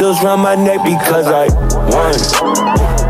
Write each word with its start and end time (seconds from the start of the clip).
shackles 0.00 0.24
round 0.24 0.40
my 0.40 0.54
neck 0.54 0.82
because 0.82 1.26
I 1.26 1.46
won. 1.90 3.09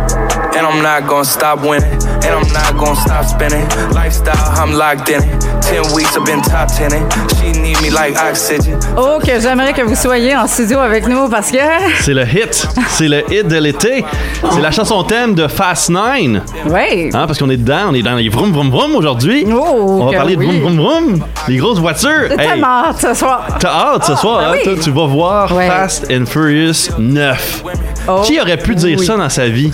And 0.61 0.67
I'm 0.69 0.83
not 0.83 1.09
gonna 1.09 1.25
stop 1.25 1.63
winning. 1.63 1.91
And 2.23 2.35
I'm 2.35 2.53
not 2.53 2.77
gonna 2.77 2.95
stop 3.01 3.25
spinning. 3.25 3.67
Lifestyle, 3.95 4.35
I'm 4.63 4.73
locked 4.75 5.09
in 5.09 5.23
it. 5.23 5.41
Ten 5.63 5.83
weeks, 5.95 6.15
I've 6.19 6.27
been 6.27 6.43
top 6.43 6.69
tenning. 6.69 7.09
She 7.41 7.53
need 7.59 7.81
me 7.81 7.89
like 7.91 8.15
oxygen. 8.21 8.79
Oh, 8.95 9.19
que 9.25 9.41
j'aimerais 9.41 9.73
que 9.73 9.81
vous 9.83 9.95
soyez 9.95 10.37
en 10.37 10.47
studio 10.47 10.79
avec 10.81 11.07
nous 11.09 11.29
parce 11.31 11.51
que. 11.51 11.57
C'est 12.03 12.13
le 12.13 12.25
hit. 12.25 12.69
C'est 12.91 13.09
le 13.09 13.23
hit 13.33 13.49
de 13.49 13.57
l'été. 13.57 14.05
C'est 14.53 14.61
la 14.61 14.71
chanson 14.71 15.03
thème 15.05 15.35
de 15.35 15.49
Fast 15.49 15.89
Nine. 15.89 16.43
Oui. 16.67 17.09
Hein, 17.15 17.27
parce 17.27 17.39
qu'on 17.39 17.49
est 17.49 17.57
dedans, 17.57 17.87
on 17.89 17.95
est 17.95 18.03
dans 18.03 18.17
les 18.17 18.29
vroom 18.29 18.53
vroom 18.53 18.71
vroom 18.71 18.97
aujourd'hui. 18.97 19.47
Oh, 19.51 20.01
on 20.03 20.07
va 20.11 20.13
parler 20.19 20.35
de 20.37 20.41
oui. 20.41 20.61
vroom 20.61 20.77
vroom 20.77 20.77
vroom. 21.17 21.25
Les 21.49 21.57
grosses 21.57 21.79
voitures. 21.79 22.29
J'ai 22.37 22.43
Hey, 22.51 22.63
hâte 22.63 23.01
ce 23.01 23.15
soir. 23.15 23.47
T'as 23.59 23.71
hâte 23.95 24.05
ce 24.05 24.13
Ah, 24.13 24.17
soir, 24.17 24.41
ben 24.41 24.47
hein? 24.49 24.53
oui. 24.57 24.63
Toi, 24.65 24.75
tu 24.83 24.91
vas 24.91 25.07
voir 25.07 25.57
Ouais. 25.57 25.69
Fast 25.69 26.07
and 26.13 26.27
Furious 26.27 26.91
9. 26.99 27.63
Oh, 28.09 28.21
Qui 28.25 28.39
aurait 28.41 28.57
pu 28.59 28.75
dire 28.75 28.99
oui. 28.99 29.07
ça 29.07 29.17
dans 29.17 29.29
sa 29.29 29.47
vie? 29.49 29.73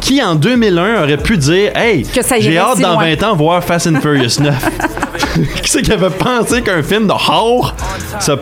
Qui 0.00 0.22
en 0.22 0.34
2001 0.34 1.02
aurait 1.02 1.16
pu 1.16 1.36
dire 1.36 1.72
Hey, 1.76 2.06
j'ai 2.40 2.58
hâte 2.58 2.76
si 2.76 2.82
dans 2.82 2.94
loin. 2.94 3.14
20 3.14 3.22
ans 3.24 3.36
voir 3.36 3.62
Fast 3.64 3.86
and 3.86 4.00
Furious 4.00 4.40
9? 4.40 4.54
Qui 5.62 5.70
c'est 5.70 5.82
qui 5.82 5.92
avait 5.92 6.10
pensé 6.10 6.62
qu'un 6.62 6.82
film 6.82 7.06
de 7.06 7.12
horror 7.12 7.74
se, 8.20 8.32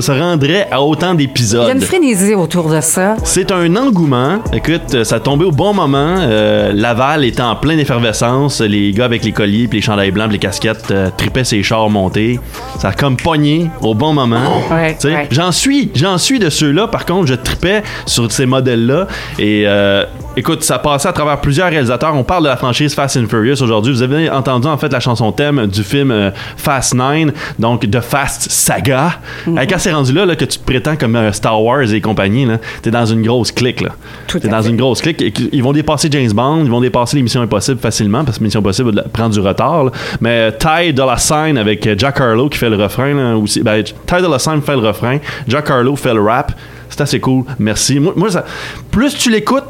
se- 0.00 0.12
rendrait 0.12 0.68
à 0.70 0.80
autant 0.82 1.06
Il 1.06 1.06
y 1.06 1.08
a 1.08 1.12
une 1.12 1.16
d'épisodes? 1.16 1.82
frénésie 1.82 2.34
autour 2.34 2.68
de 2.70 2.80
ça. 2.80 3.16
C'est 3.24 3.50
un 3.52 3.74
engouement. 3.76 4.38
Écoute, 4.52 5.04
ça 5.04 5.20
tombé 5.20 5.44
au 5.44 5.50
bon 5.52 5.72
moment. 5.74 6.16
Euh, 6.18 6.72
Laval 6.74 7.24
était 7.24 7.42
en 7.42 7.56
pleine 7.56 7.78
effervescence. 7.78 8.60
Les 8.60 8.92
gars 8.92 9.04
avec 9.06 9.24
les 9.24 9.32
colliers, 9.32 9.68
puis 9.68 9.78
les 9.78 9.82
chandails 9.82 10.10
blancs, 10.10 10.28
puis 10.28 10.34
les 10.34 10.38
casquettes 10.40 10.90
euh, 10.90 11.08
tripaient 11.16 11.44
ses 11.44 11.62
chars 11.62 11.88
montés. 11.90 12.38
Ça 12.78 12.88
a 12.88 12.92
comme 12.92 13.16
pogné 13.16 13.70
au 13.80 13.94
bon 13.94 14.12
moment. 14.12 14.40
Ouais, 14.70 14.96
ouais. 15.04 15.28
J'en 15.30 15.52
suis, 15.52 15.90
j'en 15.94 16.18
suis 16.18 16.38
de 16.38 16.50
ceux-là. 16.50 16.88
Par 16.88 17.06
contre, 17.06 17.26
je 17.26 17.34
tripais 17.34 17.82
sur 18.06 18.30
ces 18.30 18.46
modèles-là. 18.46 19.06
Et 19.38 19.64
euh, 19.66 20.04
écoute, 20.36 20.62
ça 20.62 20.78
passait 20.78 21.08
à 21.08 21.12
travers 21.12 21.40
plusieurs 21.40 21.70
réalisateurs. 21.70 22.14
On 22.14 22.24
parle 22.24 22.44
de 22.44 22.48
la 22.48 22.56
franchise 22.56 22.94
Fast 22.94 23.16
and 23.16 23.26
Furious 23.28 23.62
aujourd'hui. 23.62 23.92
Vous 23.92 24.02
avez 24.02 24.28
entendu 24.30 24.68
en 24.68 24.76
fait 24.78 24.92
la 24.92 25.00
chanson 25.00 25.32
thème 25.32 25.66
du 25.66 25.82
film 25.82 26.10
euh, 26.10 26.30
Fast 26.56 26.94
9, 26.94 27.30
donc 27.58 27.86
de 27.86 28.00
Fast 28.00 28.50
Saga. 28.50 29.18
Mhm. 29.46 29.58
Euh, 29.58 29.64
Quand 29.68 29.78
c'est 29.78 29.92
rendu 29.92 30.12
là, 30.12 30.26
là, 30.26 30.36
que 30.36 30.44
tu 30.44 30.58
te 30.58 30.64
prétends 30.64 30.96
comme 30.96 31.16
euh, 31.16 31.32
Star 31.32 31.62
Wars 31.62 31.82
et 31.92 32.00
compagnie, 32.00 32.46
t'es 32.82 32.90
dans 32.90 33.06
une 33.06 33.22
grosse 33.22 33.52
clique. 33.52 33.80
Là. 33.80 33.90
T'es 34.28 34.48
dans 34.48 34.62
fait. 34.62 34.68
une 34.70 34.76
grosse 34.76 35.00
clique. 35.02 35.22
Ils 35.52 35.62
vont 35.62 35.72
dépasser 35.72 36.08
James 36.10 36.32
Bond, 36.32 36.62
ils 36.64 36.70
vont 36.70 36.80
dépasser 36.80 37.16
les 37.16 37.22
Missions 37.22 37.42
Impossibles 37.42 37.80
facilement 37.80 38.24
parce 38.24 38.38
que 38.38 38.44
Mission 38.44 38.60
Impossible 38.60 39.04
prend 39.12 39.28
du 39.28 39.40
retard. 39.40 39.84
là. 39.84 39.90
Mais 40.20 40.30
euh, 40.30 40.50
Ty 40.50 40.92
Dolla 40.92 41.16
Sign 41.18 41.58
avec 41.58 41.86
euh, 41.86 41.94
Jack 41.96 42.20
Harlow 42.20 42.48
qui 42.48 42.58
fait 42.58 42.70
le 42.70 42.76
refrain 42.76 43.14
là, 43.14 43.36
aussi. 43.36 43.60
Ben, 43.62 43.82
Ty 43.82 44.20
Dolla 44.20 44.38
Sign 44.38 44.60
fait 44.62 44.72
le 44.72 44.86
refrain, 44.86 45.18
Jack 45.48 45.70
Harlow 45.70 45.96
fait 45.96 46.14
le 46.14 46.22
rap. 46.22 46.52
C'est 46.88 47.00
assez 47.00 47.18
cool. 47.20 47.44
Merci. 47.58 47.98
Moi, 47.98 48.12
moi, 48.14 48.30
ça- 48.30 48.44
plus 48.90 49.16
tu 49.16 49.30
l'écoutes, 49.30 49.64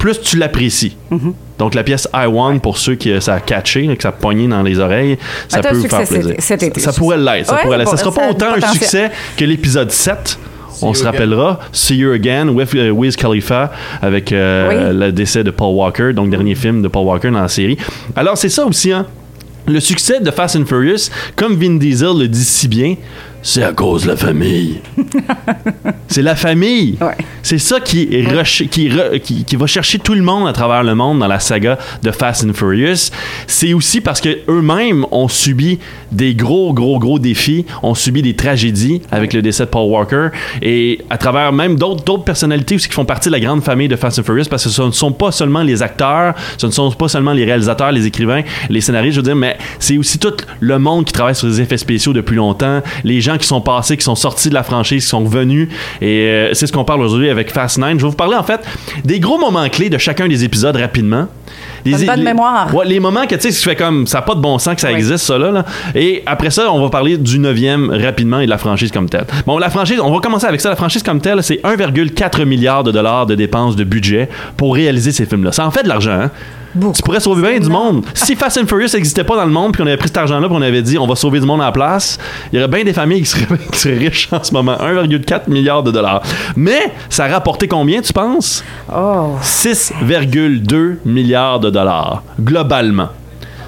plus 0.00 0.20
tu 0.20 0.36
l'apprécies. 0.36 0.96
Donc 1.58 1.74
la 1.76 1.84
pièce 1.84 2.08
I 2.12 2.26
Want 2.26 2.58
pour 2.58 2.78
ceux 2.78 2.94
qui 2.96 3.12
euh, 3.12 3.20
ça 3.20 3.34
a 3.34 3.40
catché, 3.40 3.86
que 3.94 4.02
ça 4.02 4.08
a 4.08 4.12
pogné 4.12 4.48
dans 4.48 4.62
les 4.62 4.78
oreilles, 4.80 5.18
ça 5.46 5.58
Attends, 5.58 5.68
peut 5.70 5.76
vous 5.76 5.88
faire 5.88 6.08
plaisir. 6.08 6.34
cet- 6.38 6.62
été. 6.64 6.80
Ça 6.80 6.92
pourrait 6.92 7.18
l'être. 7.18 7.46
Ça 7.46 7.54
Ouais, 7.56 7.62
pourrait 7.62 7.78
l'être. 7.78 7.90
bon, 7.90 7.96
Ça 7.96 8.02
sera 8.02 8.10
ça 8.12 8.20
pas 8.20 8.30
autant 8.30 8.46
un 8.56 8.72
succès 8.72 9.10
que 9.36 9.44
l'épisode 9.44 9.90
7. 9.92 10.38
On 10.82 10.94
se 10.94 11.04
rappellera, 11.04 11.60
See 11.72 11.96
You 11.98 12.12
Again, 12.12 12.48
with 12.48 12.74
euh, 12.74 12.88
Wiz 12.88 13.14
Khalifa, 13.14 13.70
avec 14.00 14.32
euh, 14.32 14.88
Oui. 14.90 14.98
le 14.98 15.12
décès 15.12 15.44
de 15.44 15.50
Paul 15.50 15.74
Walker, 15.76 16.14
donc 16.14 16.30
dernier 16.30 16.54
film 16.54 16.80
de 16.80 16.88
Paul 16.88 17.04
Walker 17.06 17.30
dans 17.30 17.42
la 17.42 17.48
série. 17.48 17.76
Alors 18.16 18.38
c'est 18.38 18.48
ça 18.48 18.64
aussi, 18.64 18.90
hein. 18.90 19.04
Le 19.66 19.78
succès 19.78 20.20
de 20.20 20.30
Fast 20.30 20.56
and 20.56 20.64
Furious, 20.64 21.10
comme 21.36 21.54
Vin 21.56 21.74
Diesel 21.76 22.18
le 22.18 22.26
dit 22.28 22.42
si 22.42 22.66
bien, 22.66 22.94
c'est 23.42 23.62
à 23.62 23.72
cause 23.72 24.04
de 24.04 24.08
la 24.08 24.16
famille. 24.16 24.80
c'est 26.08 26.22
la 26.22 26.36
famille. 26.36 26.98
Ouais. 27.00 27.16
C'est 27.42 27.58
ça 27.58 27.80
qui, 27.80 28.06
va 29.56 29.66
chercher 29.66 29.98
tout 29.98 30.14
le 30.14 30.22
monde 30.22 30.46
à 30.46 30.52
travers 30.52 30.82
le 30.82 30.94
monde 30.94 31.20
dans 31.20 31.26
la 31.26 31.40
saga 31.40 31.78
de 32.02 32.10
Fast 32.10 32.44
and 32.44 32.52
Furious. 32.52 33.10
C'est 33.46 33.72
aussi 33.72 34.00
parce 34.00 34.20
que 34.20 34.38
eux-mêmes 34.48 35.06
ont 35.10 35.28
subi 35.28 35.78
des 36.12 36.34
gros, 36.34 36.74
gros, 36.74 36.98
gros 36.98 37.18
défis, 37.18 37.64
ont 37.82 37.94
subi 37.94 38.22
des 38.22 38.34
tragédies 38.34 39.02
avec 39.10 39.32
le 39.32 39.42
décès 39.42 39.64
de 39.64 39.70
Paul 39.70 39.90
Walker 39.90 40.28
et 40.60 41.00
à 41.08 41.18
travers 41.18 41.52
même 41.52 41.76
d'autres 41.76 42.04
d'autres 42.04 42.24
personnalités 42.24 42.74
aussi 42.74 42.88
qui 42.88 42.94
font 42.94 43.04
partie 43.04 43.28
de 43.28 43.32
la 43.32 43.40
grande 43.40 43.62
famille 43.62 43.88
de 43.88 43.96
Fast 43.96 44.18
and 44.18 44.22
Furious 44.22 44.46
parce 44.50 44.64
que 44.64 44.70
ce 44.70 44.82
ne 44.82 44.90
sont 44.90 45.12
pas 45.12 45.32
seulement 45.32 45.62
les 45.62 45.82
acteurs, 45.82 46.34
ce 46.58 46.66
ne 46.66 46.72
sont 46.72 46.90
pas 46.92 47.08
seulement 47.08 47.32
les 47.32 47.44
réalisateurs, 47.44 47.92
les 47.92 48.06
écrivains, 48.06 48.42
les 48.68 48.80
scénaristes, 48.80 49.14
je 49.14 49.20
veux 49.20 49.24
dire, 49.24 49.36
mais 49.36 49.56
c'est 49.78 49.96
aussi 49.96 50.18
tout 50.18 50.32
le 50.60 50.78
monde 50.78 51.04
qui 51.04 51.12
travaille 51.12 51.34
sur 51.34 51.46
les 51.46 51.60
effets 51.60 51.78
spéciaux 51.78 52.12
depuis 52.12 52.36
longtemps, 52.36 52.82
les 53.04 53.20
gens 53.20 53.29
qui 53.38 53.46
sont 53.46 53.60
passés, 53.60 53.96
qui 53.96 54.04
sont 54.04 54.14
sortis 54.14 54.48
de 54.48 54.54
la 54.54 54.62
franchise, 54.62 55.04
qui 55.04 55.08
sont 55.08 55.24
revenus 55.24 55.68
et 56.00 56.06
euh, 56.06 56.54
c'est 56.54 56.66
ce 56.66 56.72
qu'on 56.72 56.84
parle 56.84 57.02
aujourd'hui 57.02 57.30
avec 57.30 57.50
Fast 57.52 57.78
9. 57.78 57.92
Je 57.92 57.94
vais 57.96 58.08
vous 58.08 58.16
parler 58.16 58.36
en 58.36 58.42
fait 58.42 58.60
des 59.04 59.20
gros 59.20 59.38
moments 59.38 59.68
clés 59.68 59.90
de 59.90 59.98
chacun 59.98 60.28
des 60.28 60.44
épisodes 60.44 60.76
rapidement. 60.76 61.28
Les, 61.84 62.04
bonne 62.06 62.16
les- 62.16 62.22
mémoire. 62.24 62.74
Ouais, 62.74 62.84
les 62.86 63.00
moments 63.00 63.26
que 63.26 63.34
tu 63.34 63.40
sais, 63.40 63.48
tu 63.50 63.68
fais 63.68 63.76
comme 63.76 64.06
ça 64.06 64.18
n'a 64.18 64.22
pas 64.22 64.34
de 64.34 64.40
bon 64.40 64.58
sens 64.58 64.74
que 64.74 64.80
ça 64.80 64.88
Oui. 64.88 64.94
existe, 64.94 65.24
ça 65.26 65.38
là, 65.38 65.50
là. 65.50 65.64
Et 65.94 66.22
après 66.26 66.50
ça, 66.50 66.70
on 66.72 66.80
va 66.82 66.88
parler 66.90 67.16
du 67.18 67.38
neuvième 67.38 67.90
rapidement 67.90 68.40
et 68.40 68.46
de 68.46 68.50
la 68.50 68.58
franchise 68.58 68.90
comme 68.92 69.08
telle. 69.08 69.26
Bon, 69.46 69.58
la 69.58 69.70
franchise, 69.70 70.00
on 70.02 70.12
va 70.12 70.18
commencer 70.20 70.46
avec 70.46 70.60
ça. 70.60 70.68
La 70.70 70.76
franchise 70.76 71.02
comme 71.02 71.20
telle, 71.20 71.42
c'est 71.42 71.60
1,4 71.64 72.44
milliard 72.44 72.84
de 72.84 72.92
dollars 72.92 73.26
de 73.26 73.34
dépenses 73.34 73.76
de 73.76 73.84
budget 73.84 74.28
pour 74.56 74.74
réaliser 74.74 75.12
ces 75.12 75.26
films-là. 75.26 75.52
Ça 75.52 75.66
en 75.66 75.70
fait 75.70 75.82
de 75.82 75.88
l'argent, 75.88 76.12
hein? 76.12 76.30
Beaucoup. 76.72 76.92
Tu 76.94 77.02
pourrais 77.02 77.18
sauver 77.18 77.50
bien 77.50 77.58
du 77.58 77.68
monde. 77.68 78.04
Si 78.14 78.36
Fast 78.36 78.56
and 78.56 78.66
Furious 78.68 78.90
n'existait 78.94 79.24
pas 79.24 79.34
dans 79.34 79.44
le 79.44 79.50
monde, 79.50 79.72
puis 79.72 79.82
on 79.82 79.86
avait 79.88 79.96
pris 79.96 80.06
cet 80.06 80.18
argent-là, 80.18 80.46
puis 80.46 80.56
on 80.56 80.62
avait 80.62 80.82
dit 80.82 80.98
on 80.98 81.06
va 81.08 81.16
sauver 81.16 81.40
du 81.40 81.46
monde 81.46 81.60
à 81.60 81.64
la 81.64 81.72
place, 81.72 82.16
il 82.52 82.56
y 82.60 82.62
aurait 82.62 82.70
bien 82.70 82.84
des 82.84 82.92
familles 82.92 83.22
qui 83.22 83.26
seraient, 83.26 83.46
qui 83.72 83.76
seraient 83.78 83.98
riches 83.98 84.28
en 84.30 84.40
ce 84.44 84.52
moment. 84.52 84.74
1,4 84.76 85.48
milliard 85.50 85.82
de 85.82 85.90
dollars. 85.90 86.22
Mais 86.54 86.92
ça 87.08 87.24
a 87.24 87.28
rapporté 87.28 87.66
combien, 87.66 88.00
tu 88.02 88.12
penses? 88.12 88.62
Oh. 88.94 89.34
6,2 89.42 90.96
milliards 91.04 91.58
de 91.60 91.69
globalement. 92.38 93.10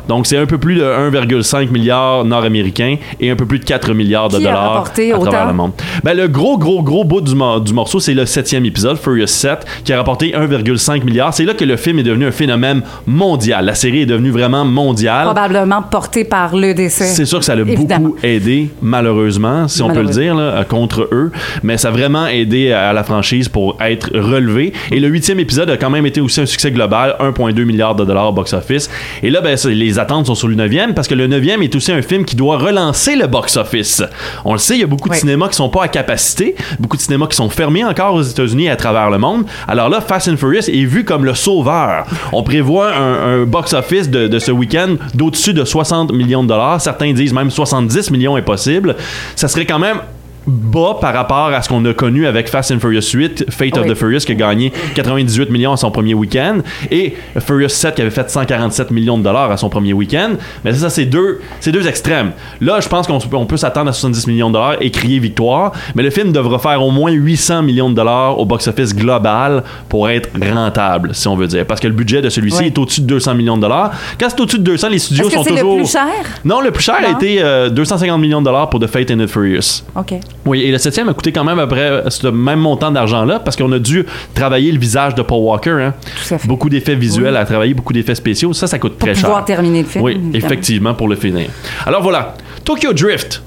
Donc, 0.08 0.26
c'est 0.26 0.36
un 0.36 0.46
peu 0.46 0.58
plus 0.58 0.76
de 0.76 0.82
1,5 0.82 1.70
milliard 1.70 2.24
nord-américain 2.24 2.96
et 3.20 3.30
un 3.30 3.36
peu 3.36 3.46
plus 3.46 3.58
de 3.58 3.64
4 3.64 3.92
milliards 3.94 4.28
de 4.28 4.38
Qui 4.38 4.46
a 4.46 4.50
dollars 4.50 4.72
rapporté 4.72 5.12
à 5.12 5.18
travers 5.18 5.46
le 5.46 5.52
monde. 5.52 5.72
Ben, 6.02 6.14
le 6.16 6.28
gros, 6.28 6.58
gros, 6.58 6.82
gros 6.82 7.04
bout 7.04 7.20
du, 7.20 7.34
mor- 7.34 7.60
du 7.60 7.72
morceau, 7.72 8.00
c'est 8.00 8.14
le 8.14 8.26
septième 8.26 8.64
épisode, 8.64 8.98
Furious 8.98 9.26
7, 9.26 9.60
qui 9.84 9.92
a 9.92 9.96
rapporté 9.98 10.32
1,5 10.32 11.04
milliard. 11.04 11.32
C'est 11.34 11.44
là 11.44 11.54
que 11.54 11.64
le 11.64 11.76
film 11.76 11.98
est 11.98 12.02
devenu 12.02 12.26
un 12.26 12.30
phénomène 12.32 12.82
mondial. 13.06 13.64
La 13.64 13.74
série 13.74 14.02
est 14.02 14.06
devenue 14.06 14.30
vraiment 14.30 14.64
mondiale. 14.64 15.24
Probablement 15.24 15.82
porté 15.82 16.24
par 16.24 16.54
l'EDC. 16.56 16.90
C'est 16.90 17.24
sûr 17.24 17.38
que 17.38 17.44
ça 17.44 17.54
l'a 17.54 17.62
Évidemment. 17.62 18.08
beaucoup 18.10 18.18
aidé, 18.26 18.70
malheureusement, 18.82 19.68
si 19.68 19.82
on 19.82 19.88
peut 19.90 20.02
le 20.02 20.08
dire, 20.08 20.34
là, 20.34 20.64
contre 20.64 21.08
eux. 21.12 21.32
Mais 21.62 21.76
ça 21.78 21.88
a 21.88 21.90
vraiment 21.90 22.26
aidé 22.26 22.72
à 22.72 22.92
la 22.92 23.04
franchise 23.04 23.48
pour 23.48 23.76
être 23.80 24.10
relevé. 24.14 24.72
Et 24.90 25.00
le 25.00 25.08
huitième 25.08 25.40
épisode 25.40 25.70
a 25.70 25.76
quand 25.76 25.90
même 25.90 26.06
été 26.06 26.20
aussi 26.20 26.40
un 26.40 26.46
succès 26.46 26.70
global, 26.70 27.16
1,2 27.20 27.64
milliard 27.64 27.94
de 27.94 28.04
dollars 28.04 28.28
au 28.28 28.32
box-office. 28.32 28.90
Et 29.22 29.30
là, 29.30 29.40
ben, 29.40 29.56
c'est- 29.56 29.70
les 29.72 29.91
attentes 29.98 30.26
sont 30.26 30.34
sur 30.34 30.48
le 30.48 30.54
neuvième 30.54 30.94
parce 30.94 31.08
que 31.08 31.14
le 31.14 31.26
neuvième 31.26 31.62
est 31.62 31.74
aussi 31.74 31.92
un 31.92 32.02
film 32.02 32.24
qui 32.24 32.36
doit 32.36 32.58
relancer 32.58 33.16
le 33.16 33.26
box-office. 33.26 34.02
On 34.44 34.52
le 34.52 34.58
sait, 34.58 34.74
il 34.74 34.80
y 34.80 34.84
a 34.84 34.86
beaucoup 34.86 35.08
de 35.08 35.14
Oui. 35.14 35.20
cinémas 35.20 35.48
qui 35.48 35.56
sont 35.56 35.68
pas 35.68 35.84
à 35.84 35.88
capacité, 35.88 36.54
beaucoup 36.78 36.96
de 36.96 37.02
cinémas 37.02 37.26
qui 37.26 37.36
sont 37.36 37.48
fermés 37.50 37.84
encore 37.84 38.14
aux 38.14 38.22
États-Unis 38.22 38.64
et 38.66 38.70
à 38.70 38.76
travers 38.76 39.10
le 39.10 39.18
monde. 39.18 39.44
Alors 39.68 39.88
là, 39.88 40.00
Fast 40.00 40.28
and 40.28 40.36
Furious 40.36 40.68
est 40.68 40.84
vu 40.84 41.04
comme 41.04 41.24
le 41.24 41.34
sauveur. 41.34 42.04
On 42.32 42.42
prévoit 42.42 42.94
un, 42.94 43.42
un 43.42 43.44
box-office 43.44 44.08
de, 44.10 44.28
de 44.28 44.38
ce 44.38 44.50
week-end 44.50 44.96
d'au-dessus 45.14 45.54
de 45.54 45.64
60 45.64 46.12
millions 46.12 46.42
de 46.42 46.48
dollars. 46.48 46.80
Certains 46.80 47.12
disent 47.12 47.32
même 47.32 47.50
70 47.50 48.10
millions 48.10 48.36
est 48.36 48.42
possible. 48.42 48.96
Ça 49.36 49.48
serait 49.48 49.66
quand 49.66 49.78
même 49.78 49.98
bas 50.46 50.96
par 51.00 51.14
rapport 51.14 51.46
à 51.48 51.62
ce 51.62 51.68
qu'on 51.68 51.84
a 51.84 51.94
connu 51.94 52.26
avec 52.26 52.48
Fast 52.48 52.72
and 52.72 52.80
Furious 52.80 53.12
8, 53.12 53.50
Fate 53.50 53.76
of 53.78 53.86
the 53.86 53.94
Furious 53.94 54.20
qui 54.20 54.32
a 54.32 54.34
gagné 54.34 54.72
98 54.94 55.50
millions 55.50 55.72
à 55.72 55.76
son 55.76 55.90
premier 55.90 56.14
week-end 56.14 56.58
et 56.90 57.14
Furious 57.38 57.68
7 57.68 57.94
qui 57.94 58.02
avait 58.02 58.10
fait 58.10 58.28
147 58.30 58.90
millions 58.90 59.18
de 59.18 59.22
dollars 59.22 59.50
à 59.50 59.56
son 59.56 59.68
premier 59.68 59.92
week-end. 59.92 60.32
Mais 60.64 60.72
ça, 60.72 60.90
c'est 60.90 61.04
deux, 61.04 61.40
c'est 61.60 61.72
deux 61.72 61.86
extrêmes. 61.86 62.32
Là, 62.60 62.80
je 62.80 62.88
pense 62.88 63.06
qu'on 63.06 63.46
peut 63.46 63.56
s'attendre 63.56 63.90
à 63.90 63.92
70 63.92 64.26
millions 64.26 64.48
de 64.48 64.54
dollars 64.54 64.76
et 64.80 64.90
crier 64.90 65.18
victoire, 65.18 65.72
mais 65.94 66.02
le 66.02 66.10
film 66.10 66.32
devra 66.32 66.58
faire 66.58 66.82
au 66.82 66.90
moins 66.90 67.10
800 67.12 67.62
millions 67.62 67.90
de 67.90 67.94
dollars 67.94 68.38
au 68.38 68.44
box-office 68.44 68.94
global 68.94 69.62
pour 69.88 70.08
être 70.08 70.30
rentable, 70.40 71.14
si 71.14 71.28
on 71.28 71.36
veut 71.36 71.46
dire. 71.46 71.66
Parce 71.66 71.80
que 71.80 71.88
le 71.88 71.94
budget 71.94 72.22
de 72.22 72.28
celui-ci 72.28 72.58
Oui. 72.60 72.66
est 72.66 72.78
au-dessus 72.78 73.00
de 73.02 73.06
200 73.06 73.34
millions 73.34 73.56
de 73.56 73.62
dollars. 73.62 73.92
Quand 74.18 74.28
c'est 74.28 74.40
au-dessus 74.40 74.58
de 74.58 74.64
200, 74.64 74.88
les 74.88 74.98
studios 74.98 75.30
sont 75.30 75.42
c'est 75.42 75.50
toujours... 75.50 75.72
le 75.76 75.82
plus 75.82 75.90
cher? 75.92 76.08
Non, 76.44 76.60
le 76.60 76.70
plus 76.70 76.82
cher 76.82 76.96
a 77.04 77.10
été 77.10 77.42
euh, 77.42 77.70
250 77.70 78.20
millions 78.20 78.40
de 78.40 78.46
dollars 78.46 78.68
pour 78.70 78.80
The 78.80 78.86
Fate 78.86 79.10
and 79.10 79.18
the 79.18 79.26
Furious. 79.26 79.82
OK. 79.96 80.14
Oui, 80.44 80.62
et 80.62 80.72
le 80.72 80.78
septième 80.78 81.08
a 81.08 81.14
coûté 81.14 81.30
quand 81.32 81.44
même 81.44 81.58
à 81.60 81.66
peu 81.66 81.74
près 81.76 82.02
ce 82.10 82.26
même 82.26 82.58
montant 82.58 82.90
d'argent-là 82.90 83.38
parce 83.40 83.56
qu'on 83.56 83.70
a 83.72 83.78
dû 83.78 84.04
travailler 84.34 84.72
le 84.72 84.78
visage 84.78 85.14
de 85.14 85.22
Paul 85.22 85.40
Walker. 85.42 85.70
Hein. 85.70 85.94
Tout 86.26 86.34
à 86.34 86.38
fait. 86.38 86.48
Beaucoup 86.48 86.68
d'effets 86.68 86.96
visuels 86.96 87.36
à 87.36 87.44
travailler, 87.44 87.74
beaucoup 87.74 87.92
d'effets 87.92 88.14
spéciaux. 88.16 88.52
Ça, 88.52 88.66
ça 88.66 88.78
coûte 88.78 88.94
Pour 88.98 89.08
très 89.08 89.14
pouvoir 89.20 89.38
cher. 89.38 89.44
terminer 89.44 89.82
le 89.82 89.88
film. 89.88 90.04
Oui, 90.04 90.12
évidemment. 90.12 90.34
effectivement, 90.34 90.94
pour 90.94 91.08
le 91.08 91.14
finir. 91.16 91.48
Alors 91.86 92.02
voilà, 92.02 92.34
Tokyo 92.64 92.92
Drift. 92.92 93.42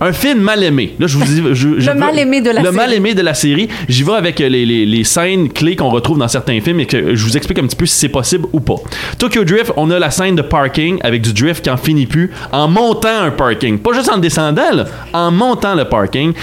Un 0.00 0.12
film 0.12 0.40
mal 0.40 0.62
aimé. 0.62 0.94
Là, 1.00 1.06
je 1.06 1.16
vous 1.16 1.24
dis, 1.24 1.42
je- 1.52 1.54
je 1.54 1.68
Le 1.68 1.92
veux- 1.92 1.94
mal 1.98 2.18
aimé 2.18 2.40
de 2.42 2.50
la 2.50 2.60
Le 2.60 2.66
série. 2.66 2.76
mal 2.76 2.92
aimé 2.92 3.14
de 3.14 3.22
la 3.22 3.32
série. 3.34 3.68
J'y 3.88 4.02
vais 4.02 4.12
avec 4.12 4.40
euh, 4.42 4.48
les, 4.48 4.66
les- 4.66 4.84
les 4.84 5.04
scènes 5.04 5.48
clés 5.50 5.74
qu'on 5.74 5.88
retrouve 5.88 6.18
dans 6.18 6.28
certains 6.28 6.60
films 6.60 6.80
et 6.80 6.86
que 6.86 7.14
je 7.14 7.24
vous 7.24 7.36
explique 7.36 7.58
un 7.58 7.66
petit 7.66 7.76
peu 7.76 7.86
si 7.86 7.94
c'est 7.98 8.08
possible 8.10 8.46
ou 8.52 8.60
pas. 8.60 8.74
Tokyo 9.18 9.44
Drift, 9.44 9.72
on 9.76 9.90
a 9.90 9.98
la 9.98 10.10
scène 10.10 10.36
de 10.36 10.42
parking 10.42 10.98
avec 11.02 11.22
du 11.22 11.32
drift 11.32 11.64
qui 11.64 11.70
en 11.70 11.78
finit 11.78 12.06
plus 12.06 12.30
en 12.52 12.68
montant 12.68 13.22
un 13.22 13.30
parking. 13.30 13.78
Pas 13.78 13.94
juste 13.94 14.10
en 14.10 14.18
descendant, 14.18 14.70
là, 14.72 14.84
en 15.14 15.30
montant 15.30 15.74
le 15.74 15.84
parking. 15.86 16.34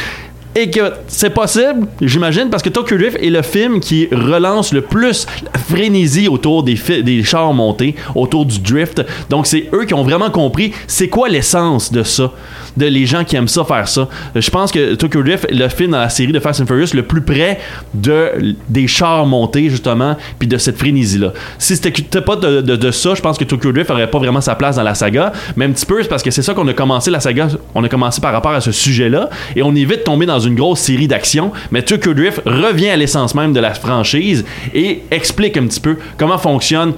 Que 0.55 0.93
c'est 1.07 1.31
possible, 1.31 1.87
j'imagine, 1.99 2.49
parce 2.49 2.61
que 2.61 2.69
Tokyo 2.69 2.95
Drift 2.97 3.17
est 3.21 3.31
le 3.31 3.41
film 3.41 3.79
qui 3.79 4.07
relance 4.11 4.71
le 4.71 4.81
plus 4.81 5.25
la 5.43 5.59
frénésie 5.59 6.27
autour 6.27 6.63
des, 6.63 6.79
des 7.01 7.23
chars 7.23 7.53
montés, 7.53 7.95
autour 8.13 8.45
du 8.45 8.59
drift. 8.59 9.03
Donc, 9.29 9.47
c'est 9.47 9.69
eux 9.73 9.85
qui 9.85 9.93
ont 9.93 10.03
vraiment 10.03 10.29
compris 10.29 10.71
c'est 10.87 11.09
quoi 11.09 11.27
l'essence 11.27 11.91
de 11.91 12.03
ça, 12.03 12.31
de 12.77 12.85
les 12.85 13.05
gens 13.05 13.23
qui 13.23 13.35
aiment 13.35 13.47
ça 13.47 13.63
faire 13.63 13.87
ça. 13.87 14.07
Je 14.35 14.49
pense 14.51 14.71
que 14.71 14.93
Tokyo 14.93 15.23
Drift 15.23 15.45
est 15.49 15.55
le 15.55 15.67
film 15.69 15.91
dans 15.91 15.99
la 15.99 16.09
série 16.09 16.31
de 16.31 16.39
Fast 16.39 16.61
and 16.61 16.67
Furious 16.67 16.93
le 16.93 17.03
plus 17.03 17.21
près 17.21 17.59
de, 17.93 18.55
des 18.69 18.87
chars 18.87 19.25
montés, 19.25 19.69
justement, 19.69 20.15
puis 20.37 20.47
de 20.47 20.57
cette 20.57 20.77
frénésie-là. 20.77 21.33
Si 21.57 21.75
c'était 21.75 22.21
pas 22.21 22.35
de, 22.35 22.91
ça, 22.91 23.15
je 23.15 23.21
pense 23.21 23.37
que 23.37 23.43
Tokyo 23.43 23.71
Drift 23.71 23.89
aurait 23.89 24.09
pas 24.09 24.19
vraiment 24.19 24.41
sa 24.41 24.55
place 24.55 24.75
dans 24.75 24.83
la 24.83 24.95
saga. 24.95 25.33
Mais 25.55 25.65
un 25.65 25.71
petit 25.71 25.85
peu, 25.85 26.01
c'est 26.01 26.09
parce 26.09 26.23
que 26.23 26.31
c'est 26.31 26.43
ça 26.43 26.53
qu'on 26.53 26.67
a 26.67 26.73
commencé 26.73 27.09
la 27.09 27.19
saga. 27.19 27.47
On 27.73 27.83
a 27.83 27.89
commencé 27.89 28.21
par 28.21 28.31
rapport 28.31 28.51
à 28.51 28.61
ce 28.61 28.71
sujet-là. 28.71 29.29
Et 29.55 29.63
on 29.63 29.73
évite 29.75 29.99
de 29.99 30.03
tomber 30.03 30.25
dans 30.25 30.42
une 30.45 30.55
grosse 30.55 30.79
série 30.79 31.07
d'actions. 31.07 31.51
Mais 31.71 31.81
Tokyo 31.81 32.13
Drift 32.13 32.41
revient 32.45 32.89
à 32.89 32.97
l'essence 32.97 33.35
même 33.35 33.53
de 33.53 33.59
la 33.59 33.73
franchise 33.73 34.45
et 34.73 35.03
explique 35.11 35.57
un 35.57 35.67
petit 35.67 35.79
peu 35.79 35.97
comment 36.17 36.37
fonctionne 36.37 36.93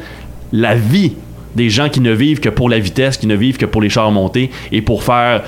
la 0.52 0.76
vie 0.76 1.14
des 1.56 1.70
gens 1.70 1.90
qui 1.90 2.02
ne 2.02 2.12
vivent 2.12 2.40
que 2.40 2.50
pour 2.50 2.70
la 2.70 2.80
vitesse, 2.80 3.18
qui 3.18 3.28
ne 3.28 3.36
vivent 3.36 3.58
que 3.58 3.66
pour 3.66 3.82
les 3.82 3.90
chars 3.90 4.12
montés 4.12 4.52
et 4.72 4.82
pour 4.82 5.04
faire 5.04 5.44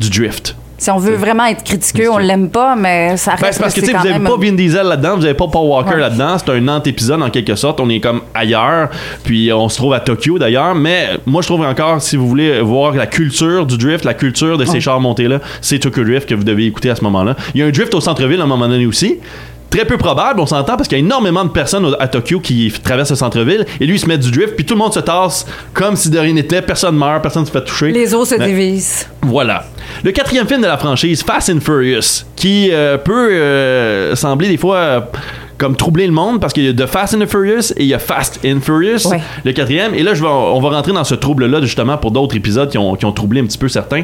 du 0.00 0.10
drift. 0.10 0.56
Si 0.86 0.90
on 0.92 0.98
veut 0.98 1.16
vraiment 1.16 1.46
être 1.46 1.64
critiqueux, 1.64 2.08
on 2.12 2.18
l'aime 2.18 2.48
pas, 2.48 2.76
mais 2.76 3.16
ça 3.16 3.32
reste 3.32 3.42
Ben, 3.42 3.52
c'est 3.52 3.60
parce 3.60 3.74
que 3.74 3.80
quand 3.80 3.98
vous 4.02 4.08
n'avez 4.08 4.24
pas 4.24 4.36
Vin 4.36 4.52
Diesel 4.52 4.86
là-dedans, 4.86 5.16
vous 5.16 5.22
n'avez 5.22 5.34
pas 5.34 5.48
Paul 5.48 5.66
Walker 5.68 5.94
Ouais. 5.94 6.00
là-dedans. 6.00 6.36
C'est 6.38 6.48
un 6.52 6.68
antépisode 6.68 7.20
en 7.22 7.28
quelque 7.28 7.56
sorte. 7.56 7.80
On 7.80 7.88
est 7.90 7.98
comme 7.98 8.20
ailleurs. 8.32 8.90
Puis 9.24 9.52
on 9.52 9.68
se 9.68 9.78
trouve 9.78 9.94
à 9.94 9.98
Tokyo 9.98 10.38
d'ailleurs. 10.38 10.76
Mais 10.76 11.08
moi, 11.26 11.42
je 11.42 11.48
trouve 11.48 11.62
encore, 11.62 12.00
si 12.00 12.14
vous 12.14 12.28
voulez 12.28 12.60
voir 12.60 12.94
la 12.94 13.06
culture 13.08 13.66
du 13.66 13.76
drift, 13.78 14.04
la 14.04 14.14
culture 14.14 14.58
de 14.58 14.64
ces 14.64 14.80
chars 14.80 15.00
montés-là, 15.00 15.40
c'est 15.60 15.80
Tokyo 15.80 16.04
Drift 16.04 16.28
que 16.28 16.36
vous 16.36 16.44
devez 16.44 16.66
écouter 16.66 16.90
à 16.90 16.94
ce 16.94 17.02
moment-là. 17.02 17.34
Il 17.56 17.60
y 17.60 17.64
a 17.64 17.66
un 17.66 17.70
drift 17.70 17.92
au 17.92 18.00
centre-ville 18.00 18.40
à 18.40 18.44
un 18.44 18.46
moment 18.46 18.68
donné 18.68 18.86
aussi. 18.86 19.18
Très 19.70 19.84
peu 19.84 19.96
probable, 19.98 20.40
on 20.40 20.46
s'entend, 20.46 20.76
parce 20.76 20.88
qu'il 20.88 20.96
y 20.96 21.00
a 21.00 21.04
énormément 21.04 21.44
de 21.44 21.50
personnes 21.50 21.94
à 21.98 22.08
Tokyo 22.08 22.40
qui 22.40 22.72
traversent 22.82 23.10
le 23.10 23.16
centre-ville, 23.16 23.66
et 23.80 23.86
lui, 23.86 23.96
il 23.96 23.98
se 23.98 24.06
met 24.06 24.16
du 24.16 24.30
drift, 24.30 24.54
puis 24.56 24.64
tout 24.64 24.74
le 24.74 24.78
monde 24.78 24.94
se 24.94 25.00
tasse 25.00 25.44
comme 25.74 25.96
si 25.96 26.08
de 26.08 26.18
rien 26.18 26.32
n'était, 26.32 26.62
personne 26.62 26.96
meurt, 26.96 27.20
personne 27.20 27.42
ne 27.42 27.46
se 27.46 27.52
fait 27.52 27.64
toucher. 27.64 27.90
Les 27.90 28.14
os 28.14 28.28
se 28.28 28.36
Mais- 28.36 28.46
divisent. 28.46 29.08
voilà. 29.22 29.64
Le 30.04 30.12
quatrième 30.12 30.46
film 30.46 30.62
de 30.62 30.66
la 30.66 30.78
franchise, 30.78 31.22
Fast 31.22 31.50
and 31.50 31.60
Furious, 31.60 32.24
qui 32.36 32.70
euh, 32.72 32.96
peut 32.98 33.30
euh, 33.32 34.14
sembler 34.16 34.48
des 34.48 34.56
fois 34.56 34.76
euh, 34.76 35.00
comme 35.58 35.76
troubler 35.76 36.06
le 36.06 36.12
monde 36.12 36.40
parce 36.40 36.52
qu'il 36.52 36.64
y 36.64 36.68
a 36.68 36.72
The 36.72 36.86
Fast 36.86 37.14
and 37.14 37.20
the 37.20 37.26
Furious 37.26 37.72
et 37.76 37.82
il 37.82 37.86
y 37.86 37.94
a 37.94 37.98
Fast 37.98 38.40
and 38.44 38.60
Furious, 38.60 39.06
Ouais. 39.10 39.20
le 39.44 39.52
quatrième. 39.52 39.94
Et 39.94 40.02
là, 40.02 40.14
je 40.14 40.22
vais, 40.22 40.28
on 40.28 40.60
va 40.60 40.70
rentrer 40.70 40.92
dans 40.92 41.04
ce 41.04 41.14
trouble-là 41.14 41.60
justement 41.62 41.96
pour 41.96 42.10
d'autres 42.10 42.36
épisodes 42.36 42.68
qui 42.70 42.78
ont, 42.78 42.94
qui 42.96 43.04
ont 43.06 43.12
troublé 43.12 43.40
un 43.40 43.44
petit 43.46 43.58
peu 43.58 43.68
certains. 43.68 44.02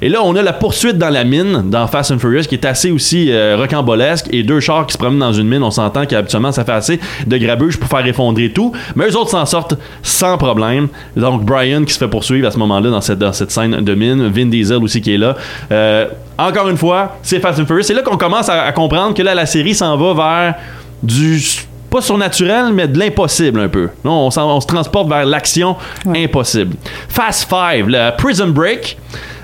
Et 0.00 0.08
là, 0.08 0.20
on 0.22 0.34
a 0.36 0.42
la 0.42 0.52
poursuite 0.52 0.98
dans 0.98 1.10
la 1.10 1.24
mine, 1.24 1.62
dans 1.70 1.86
Fast 1.86 2.10
and 2.12 2.18
Furious, 2.18 2.42
qui 2.42 2.54
est 2.54 2.64
assez 2.64 2.90
aussi 2.90 3.30
euh, 3.30 3.56
rocambolesque 3.58 4.26
et 4.30 4.42
deux 4.42 4.60
chars 4.60 4.86
qui 4.86 4.92
se 4.92 4.98
promènent 4.98 5.18
dans 5.18 5.32
une 5.32 5.48
mine. 5.48 5.62
On 5.62 5.70
s'entend 5.70 6.06
qu'habituellement, 6.06 6.52
ça 6.52 6.64
fait 6.64 6.72
assez 6.72 7.00
de 7.26 7.36
grabuge 7.36 7.78
pour 7.78 7.88
faire 7.88 8.06
effondrer 8.06 8.50
tout. 8.50 8.72
Mais 8.96 9.08
eux 9.08 9.16
autres 9.16 9.30
s'en 9.30 9.46
sortent 9.46 9.74
sans 10.02 10.38
problème. 10.38 10.88
Donc, 11.16 11.44
Brian 11.44 11.84
qui 11.84 11.92
se 11.94 11.98
fait 11.98 12.08
poursuivre 12.08 12.46
à 12.48 12.50
ce 12.50 12.58
moment-là 12.58 12.90
dans 12.90 13.00
cette, 13.00 13.18
dans 13.18 13.32
cette 13.32 13.50
scène 13.50 13.80
de 13.80 13.94
mine. 13.94 14.28
Vin 14.28 14.46
Diesel 14.46 14.82
aussi 14.82 15.00
qui 15.00 15.14
est 15.14 15.18
là. 15.18 15.36
Euh, 15.70 16.06
encore 16.38 16.68
une 16.68 16.76
fois, 16.76 17.16
c'est 17.22 17.40
Fast 17.40 17.60
and 17.60 17.66
Furious. 17.66 17.84
C'est 17.84 17.94
là 17.94 18.02
qu'on 18.02 18.16
commence 18.16 18.48
à, 18.48 18.62
à 18.62 18.72
comprendre 18.72 19.14
que 19.14 19.22
là, 19.22 19.34
la 19.34 19.46
série 19.46 19.74
s'en 19.74 19.96
va 19.96 20.14
vers 20.14 20.54
du 21.02 21.40
pas 21.92 22.00
surnaturel, 22.00 22.72
mais 22.72 22.88
de 22.88 22.98
l'impossible 22.98 23.60
un 23.60 23.68
peu. 23.68 23.90
Non, 24.02 24.28
on, 24.34 24.60
se 24.60 24.66
transporte 24.66 25.08
vers 25.10 25.26
l'action 25.26 25.76
impossible. 26.06 26.74
Fast 27.08 27.48
Five, 27.48 27.86
le 27.86 28.16
Prison 28.16 28.48
Break. 28.48 28.96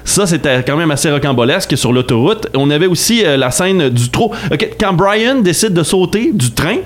Ça, 0.03 0.27
c'était 0.27 0.63
quand 0.67 0.77
même 0.79 0.91
assez 0.91 1.11
rocambolesque 1.11 1.77
sur 1.77 1.93
l'autoroute. 1.93 2.49
On 2.55 2.71
avait 2.71 2.87
aussi 2.87 3.23
euh, 3.23 3.37
la 3.37 3.51
scène 3.51 3.91
du 3.91 4.09
trou. 4.09 4.33
Quand 4.81 4.95
Brian 4.95 5.41
décide 5.43 5.75
de 5.75 5.83
sauter 5.83 6.31
du 6.33 6.51
train, 6.53 6.79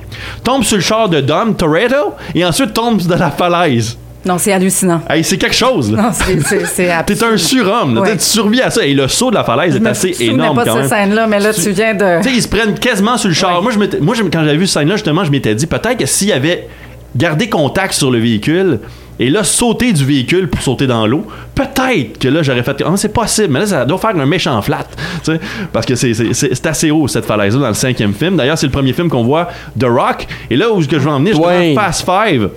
tombe 0.43 0.65
sur 0.65 0.79
le 0.79 0.83
char 0.83 1.09
de 1.09 1.21
Dom 1.21 1.55
Toretto 1.55 2.15
et 2.35 2.45
ensuite 2.45 2.75
tombe 2.75 3.01
de 3.01 3.15
la 3.15 3.31
falaise. 3.31 3.97
Non, 4.25 4.39
c'est 4.39 4.53
hallucinant. 4.53 5.01
Hey, 5.11 5.25
c'est 5.25 5.37
quelque 5.37 5.55
chose, 5.57 5.91
là. 5.91 6.03
Non, 6.03 6.11
c'est- 6.13 7.05
T'es 7.07 7.25
un 7.25 7.37
surhomme. 7.37 7.99
Ouais. 7.99 8.13
Tu 8.17 8.23
survis 8.23 8.61
à 8.61 8.71
ça. 8.71 8.85
Et 8.87 8.95
le 8.95 9.09
saut 9.09 9.31
de 9.31 9.35
la 9.37 9.45
falaise 9.45 9.75
Je 9.77 9.83
est 9.83 9.89
assez 9.89 10.15
énorme 10.21 10.57
pas 10.57 10.65
de 10.65 10.69
quand 10.69 10.83
cette 10.83 10.91
même. 10.91 11.01
scène-là, 11.09 11.27
mais 11.27 11.41
là, 11.41 11.53
tu 11.53 11.71
viens 11.71 11.95
de... 11.95 12.23
Tu 12.23 12.29
sais, 12.29 12.35
ils 12.37 12.43
se 12.43 12.49
prennent 12.49 12.79
quasiment 12.79 13.17
sur 13.17 13.29
le 13.29 13.35
char. 13.35 13.57
Ouais. 13.57 13.63
Moi, 13.63 13.73
je 13.73 13.99
moi 14.01 14.15
je- 14.15 14.23
quand 14.23 14.45
j'avais 14.45 14.57
vu 14.57 14.67
cette 14.67 14.75
scène-là, 14.81 14.95
justement, 14.97 15.25
je 15.25 15.31
m'étais 15.31 15.55
dit 15.55 15.67
peut-être 15.67 15.97
que 15.99 16.07
s'il 16.07 16.33
avait 16.33 16.69
gardé 17.17 17.49
contact 17.49 17.95
sur 17.95 18.11
le 18.11 18.19
véhicule 18.21 18.79
et 19.19 19.29
là, 19.29 19.45
sauter 19.45 19.93
du 19.93 20.05
véhicule 20.05 20.49
pour 20.49 20.63
sauter 20.63 20.87
dans 20.87 21.07
l'eau, 21.07 21.27
peut-être 21.55 22.19
que 22.19 22.29
là, 22.29 22.43
j'aurais 22.43 22.63
fait. 22.63 22.83
Ah, 22.85 22.91
c'est 22.97 23.13
possible, 23.13 23.49
mais 23.53 23.59
là, 23.61 23.67
ça 23.67 23.85
doit 23.85 23.99
faire 23.99 24.17
un 24.17 24.27
méchant 24.27 24.61
flat. 24.63 24.87
tu 25.25 25.33
sais, 25.33 25.41
Parce 25.73 25.85
que 25.85 25.95
c'est- 25.97 26.15
c'est 26.15 26.33
c'est- 26.33 26.55
c'est 26.55 26.67
assez 26.67 26.91
haut, 26.91 27.07
cette 27.09 27.27
falaise-là, 27.27 27.61
dans 27.61 27.69
le 27.69 27.75
cinquième 27.75 28.15
film. 28.15 28.37
D'ailleurs, 28.37 28.57
c'est 28.57 28.67
le 28.67 28.73
premier 28.73 28.93
film 28.93 29.09
qu'on 29.11 29.25
voit 29.25 29.49
The 29.79 29.85
Rock. 29.85 30.27
Et 30.49 30.57
là 30.57 30.71
où 30.71 30.77
que 30.81 30.99
je 30.99 31.05
veux 31.05 31.11
en 31.11 31.19
venir, 31.19 31.37
Dwayne. 31.39 31.75
Fast 31.75 32.05
Five. 32.09 32.49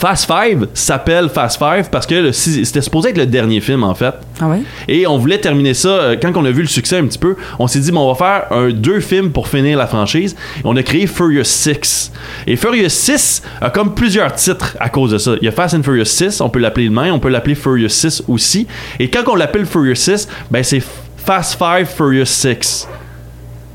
Fast 0.00 0.24
Five 0.24 0.66
s'appelle 0.72 1.28
Fast 1.28 1.58
Five 1.58 1.90
parce 1.90 2.06
que 2.06 2.32
c'était 2.32 2.80
supposé 2.80 3.10
être 3.10 3.18
le 3.18 3.26
dernier 3.26 3.60
film, 3.60 3.84
en 3.84 3.94
fait. 3.94 4.14
Ah 4.40 4.48
oui? 4.48 4.64
Et 4.88 5.06
on 5.06 5.18
voulait 5.18 5.38
terminer 5.38 5.74
ça, 5.74 5.88
euh, 5.88 6.16
quand 6.20 6.32
on 6.36 6.44
a 6.46 6.50
vu 6.50 6.62
le 6.62 6.68
succès 6.68 6.96
un 6.96 7.04
petit 7.04 7.18
peu, 7.18 7.36
on 7.58 7.66
s'est 7.66 7.80
dit, 7.80 7.92
bon, 7.92 8.08
on 8.08 8.12
va 8.14 8.14
faire 8.14 8.50
un, 8.50 8.70
deux 8.70 9.00
films 9.00 9.30
pour 9.30 9.46
finir 9.46 9.76
la 9.76 9.86
franchise. 9.86 10.34
Et 10.56 10.62
on 10.64 10.74
a 10.74 10.82
créé 10.82 11.06
Furious 11.06 11.44
6. 11.44 12.12
Et 12.46 12.56
Furious 12.56 12.88
6 12.88 13.42
a 13.60 13.68
comme 13.68 13.94
plusieurs 13.94 14.34
titres 14.34 14.74
à 14.80 14.88
cause 14.88 15.10
de 15.10 15.18
ça. 15.18 15.32
Il 15.42 15.44
y 15.44 15.48
a 15.48 15.52
Fast 15.52 15.74
and 15.74 15.82
Furious 15.82 16.06
6, 16.06 16.40
on 16.40 16.48
peut 16.48 16.60
l'appeler 16.60 16.88
de 16.88 16.94
même, 16.94 17.12
on 17.12 17.18
peut 17.18 17.28
l'appeler 17.28 17.54
Furious 17.54 17.90
6 17.90 18.22
aussi. 18.26 18.66
Et 18.98 19.10
quand 19.10 19.24
on 19.30 19.34
l'appelle 19.34 19.66
Furious 19.66 19.96
6, 19.96 20.28
ben 20.50 20.62
c'est 20.62 20.82
Fast 21.18 21.58
5 21.58 21.86
Furious 21.86 22.24
6. 22.24 22.88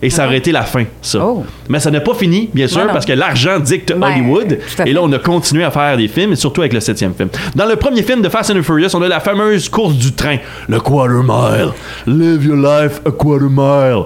Et 0.01 0.09
ça 0.09 0.25
aurait 0.25 0.38
été 0.38 0.51
la 0.51 0.62
fin, 0.63 0.83
ça. 1.01 1.19
Oh. 1.25 1.44
Mais 1.69 1.80
ça 1.80 1.89
n'a 1.89 2.00
pas 2.01 2.13
fini, 2.13 2.50
bien 2.53 2.68
sûr, 2.68 2.81
non. 2.86 2.92
parce 2.94 3.06
que 3.06 3.13
l'argent 3.13 3.59
dicte 3.59 3.94
Ben, 3.97 4.07
Hollywood. 4.12 4.59
Et 4.86 4.94
là, 4.94 5.00
on 5.01 5.12
a 5.13 5.19
continué 5.19 5.63
à 5.63 5.71
faire 5.71 5.97
des 5.97 6.07
films, 6.07 6.33
et 6.33 6.36
surtout 6.36 6.62
avec 6.62 6.74
le 6.74 6.80
septième 6.80 7.13
film. 7.13 7.30
Dans 7.56 7.65
le 7.65 7.75
premier 7.75 8.03
film 8.03 8.21
de 8.21 8.30
Fast 8.30 8.51
and 8.51 8.56
the 8.56 8.62
Furious, 8.62 8.89
on 8.94 9.01
a 9.01 9.07
la 9.07 9.19
fameuse 9.19 9.69
course 9.69 9.95
du 9.95 10.12
train, 10.13 10.38
le 10.68 10.80
quarter 10.80 11.24
mile. 11.24 11.69
Live 12.06 12.45
your 12.45 12.57
life 12.57 13.01
a 13.06 13.12
quarter 13.12 13.47
mile. 13.50 14.03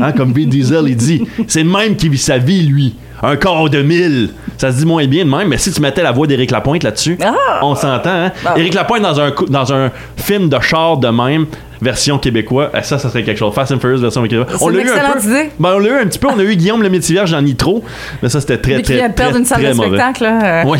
Hein, 0.00 0.12
comme 0.12 0.32
Vin 0.32 0.46
Diesel, 0.46 0.84
il 0.88 0.96
dit. 0.96 1.22
C'est 1.46 1.62
le 1.62 1.68
même 1.70 1.96
qui 1.96 2.08
vit 2.08 2.18
sa 2.18 2.38
vie, 2.38 2.62
lui. 2.62 2.94
Un 3.22 3.36
quart 3.36 3.68
de 3.68 3.82
mille. 3.82 4.30
Ça 4.56 4.72
se 4.72 4.78
dit 4.78 4.86
moins 4.86 5.06
bien 5.06 5.24
de 5.24 5.30
même, 5.30 5.48
mais 5.48 5.58
si 5.58 5.70
tu 5.70 5.80
mettais 5.80 6.02
la 6.02 6.12
voix 6.12 6.26
d'Éric 6.26 6.50
Lapointe 6.50 6.82
là-dessus, 6.82 7.18
Ah! 7.22 7.60
on 7.62 7.74
s'entend. 7.74 8.10
Hein? 8.10 8.32
Éric 8.56 8.74
Lapointe 8.74 9.02
dans 9.02 9.20
un, 9.20 9.32
dans 9.48 9.72
un 9.72 9.90
film 10.16 10.48
de 10.48 10.58
char 10.60 10.96
de 10.96 11.08
même, 11.08 11.46
version 11.82 12.18
québécois, 12.18 12.70
eh, 12.74 12.82
ça, 12.82 12.98
ça 12.98 13.08
serait 13.10 13.22
quelque 13.24 13.38
chose. 13.38 13.52
Fast 13.54 13.72
and 13.72 13.80
Furious 13.80 13.98
version 14.00 14.22
québécois. 14.22 14.46
C'est 14.58 14.64
une 14.66 14.78
excellente 14.80 15.24
idée. 15.24 15.50
Ben, 15.58 15.74
on 15.74 15.78
l'a 15.78 15.88
eu 15.88 16.02
un 16.02 16.06
petit 16.06 16.18
peu. 16.18 16.28
On 16.28 16.38
a 16.38 16.42
eu 16.42 16.56
Guillaume 16.56 16.82
le 16.82 16.88
Métivier 16.88 17.22
dans 17.30 17.42
Nitro, 17.42 17.84
mais 18.22 18.28
ça, 18.28 18.40
c'était 18.40 18.58
très, 18.58 18.80
très, 18.82 19.08
de 19.08 19.12
perdre 19.12 19.32
très, 19.32 19.38
une 19.40 19.44
salle 19.44 19.60
très 19.62 19.70
de 19.72 19.76
mauvais. 19.76 19.88
spectacle, 19.98 20.24
euh, 20.24 20.64
Ouais, 20.64 20.78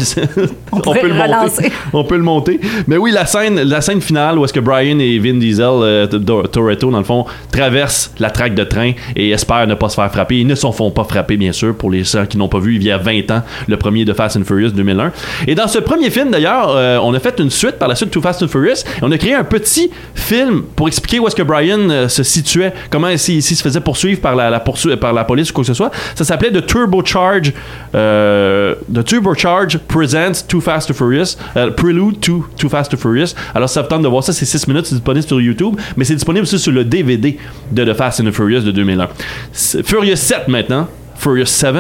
on, 0.73 0.80
peut 0.80 1.09
le 1.09 1.12
relancer. 1.21 1.62
monter. 1.64 1.73
On 1.92 2.04
peut 2.04 2.16
le 2.16 2.23
monter. 2.23 2.61
Mais 2.87 2.97
oui, 2.97 3.11
la 3.11 3.26
scène, 3.26 3.61
la 3.62 3.80
scène 3.80 4.00
finale 4.00 4.38
où 4.38 4.44
est-ce 4.44 4.52
que 4.52 4.61
Brian 4.61 4.99
et 5.00 5.18
Vin 5.18 5.35
Diesel, 5.35 5.66
euh, 5.68 6.06
Tor- 6.06 6.49
Toretto, 6.50 6.90
dans 6.90 6.99
le 6.99 7.04
fond, 7.04 7.26
traversent 7.50 8.12
la 8.18 8.30
traque 8.30 8.54
de 8.54 8.64
train 8.64 8.92
et 9.16 9.30
espèrent 9.30 9.66
ne 9.66 9.75
pas 9.75 9.88
se 9.88 9.97
faire 9.97 10.11
frapper. 10.11 10.38
Ils 10.38 10.47
ne 10.47 10.54
s'en 10.54 10.73
font 10.73 10.90
pas 10.90 11.04
frapper, 11.04 11.37
bien 11.37 11.52
sûr, 11.52 11.75
pour 11.75 11.90
les 11.90 12.04
gens 12.04 12.26
qui 12.26 12.38
n'ont 12.38 12.49
pas 12.49 12.59
vu 12.59 12.76
il 12.76 12.82
y 12.85 12.90
a 12.90 12.99
20 12.99 13.30
ans, 13.30 13.42
le 13.68 13.76
premier 13.76 14.04
de 14.04 14.12
Fast 14.12 14.37
and 14.37 14.44
Furious 14.44 14.71
2001. 14.71 15.12
Et 15.47 15.54
dans 15.54 15.68
ce 15.68 15.78
premier 15.78 16.11
film, 16.11 16.30
d'ailleurs, 16.30 16.71
euh, 16.75 16.99
on 17.02 17.12
a 17.14 17.18
fait 17.21 17.38
une 17.40 17.50
suite 17.50 17.73
par 17.78 17.88
la 17.88 17.94
suite, 17.94 18.11
Too 18.11 18.21
Fast 18.21 18.42
and 18.42 18.49
Furious. 18.49 18.82
Et 18.97 19.02
on 19.02 19.11
a 19.11 19.18
créé 19.18 19.35
un 19.35 19.44
petit 19.44 19.90
film 20.14 20.62
pour 20.76 20.88
expliquer 20.92 21.18
où 21.18 21.26
est-ce 21.26 21.34
que 21.37 21.42
Brian 21.42 21.88
euh, 21.90 22.08
se 22.08 22.22
situait, 22.22 22.72
comment 22.90 23.16
s'il 23.16 23.42
se 23.42 23.54
faisait 23.62 23.80
poursuivre 23.80 24.20
par 24.20 24.34
la, 24.37 24.50
la 24.50 24.61
poursu- 24.61 24.96
par 24.96 25.12
la 25.12 25.25
police 25.25 25.50
ou 25.50 25.54
quoi 25.54 25.62
que 25.64 25.68
ce 25.68 25.75
soit. 25.75 25.90
Ça 26.14 26.25
s'appelait 26.25 26.50
The 26.52 26.64
Turbocharge, 26.66 27.52
euh, 27.94 28.75
The 28.92 29.04
Turbocharge 29.04 29.78
Presents 29.88 30.44
Too 30.49 30.61
Fast 30.61 30.88
to 30.88 30.94
Furious, 30.94 31.37
euh, 31.56 31.70
Prelude 31.70 32.20
to 32.20 32.46
Too 32.58 32.68
Fast 32.68 32.90
to 32.90 32.96
Furious. 32.96 33.34
Alors, 33.54 33.68
ça 33.68 33.82
vous 33.82 33.88
tente 33.88 34.02
de 34.02 34.08
voir 34.08 34.22
ça, 34.22 34.32
c'est 34.32 34.44
6 34.46 34.68
minutes, 34.68 34.87
c'est 34.87 34.94
disponible 34.96 35.26
sur 35.26 35.40
YouTube, 35.40 35.75
mais 35.96 36.04
c'est 36.04 36.14
disponible 36.14 36.42
aussi 36.44 36.58
sur 36.58 36.72
le 36.72 36.84
DVD 36.84 37.38
de 37.70 37.84
The 37.84 37.94
Fast 37.94 38.20
and 38.20 38.25
the 38.25 38.32
Furious 38.32 38.61
de 38.61 38.70
2001. 38.70 39.08
C'est- 39.52 39.82
Furious 39.87 40.16
7 40.16 40.49
maintenant, 40.49 40.88
Furious 41.16 41.46
7. 41.46 41.75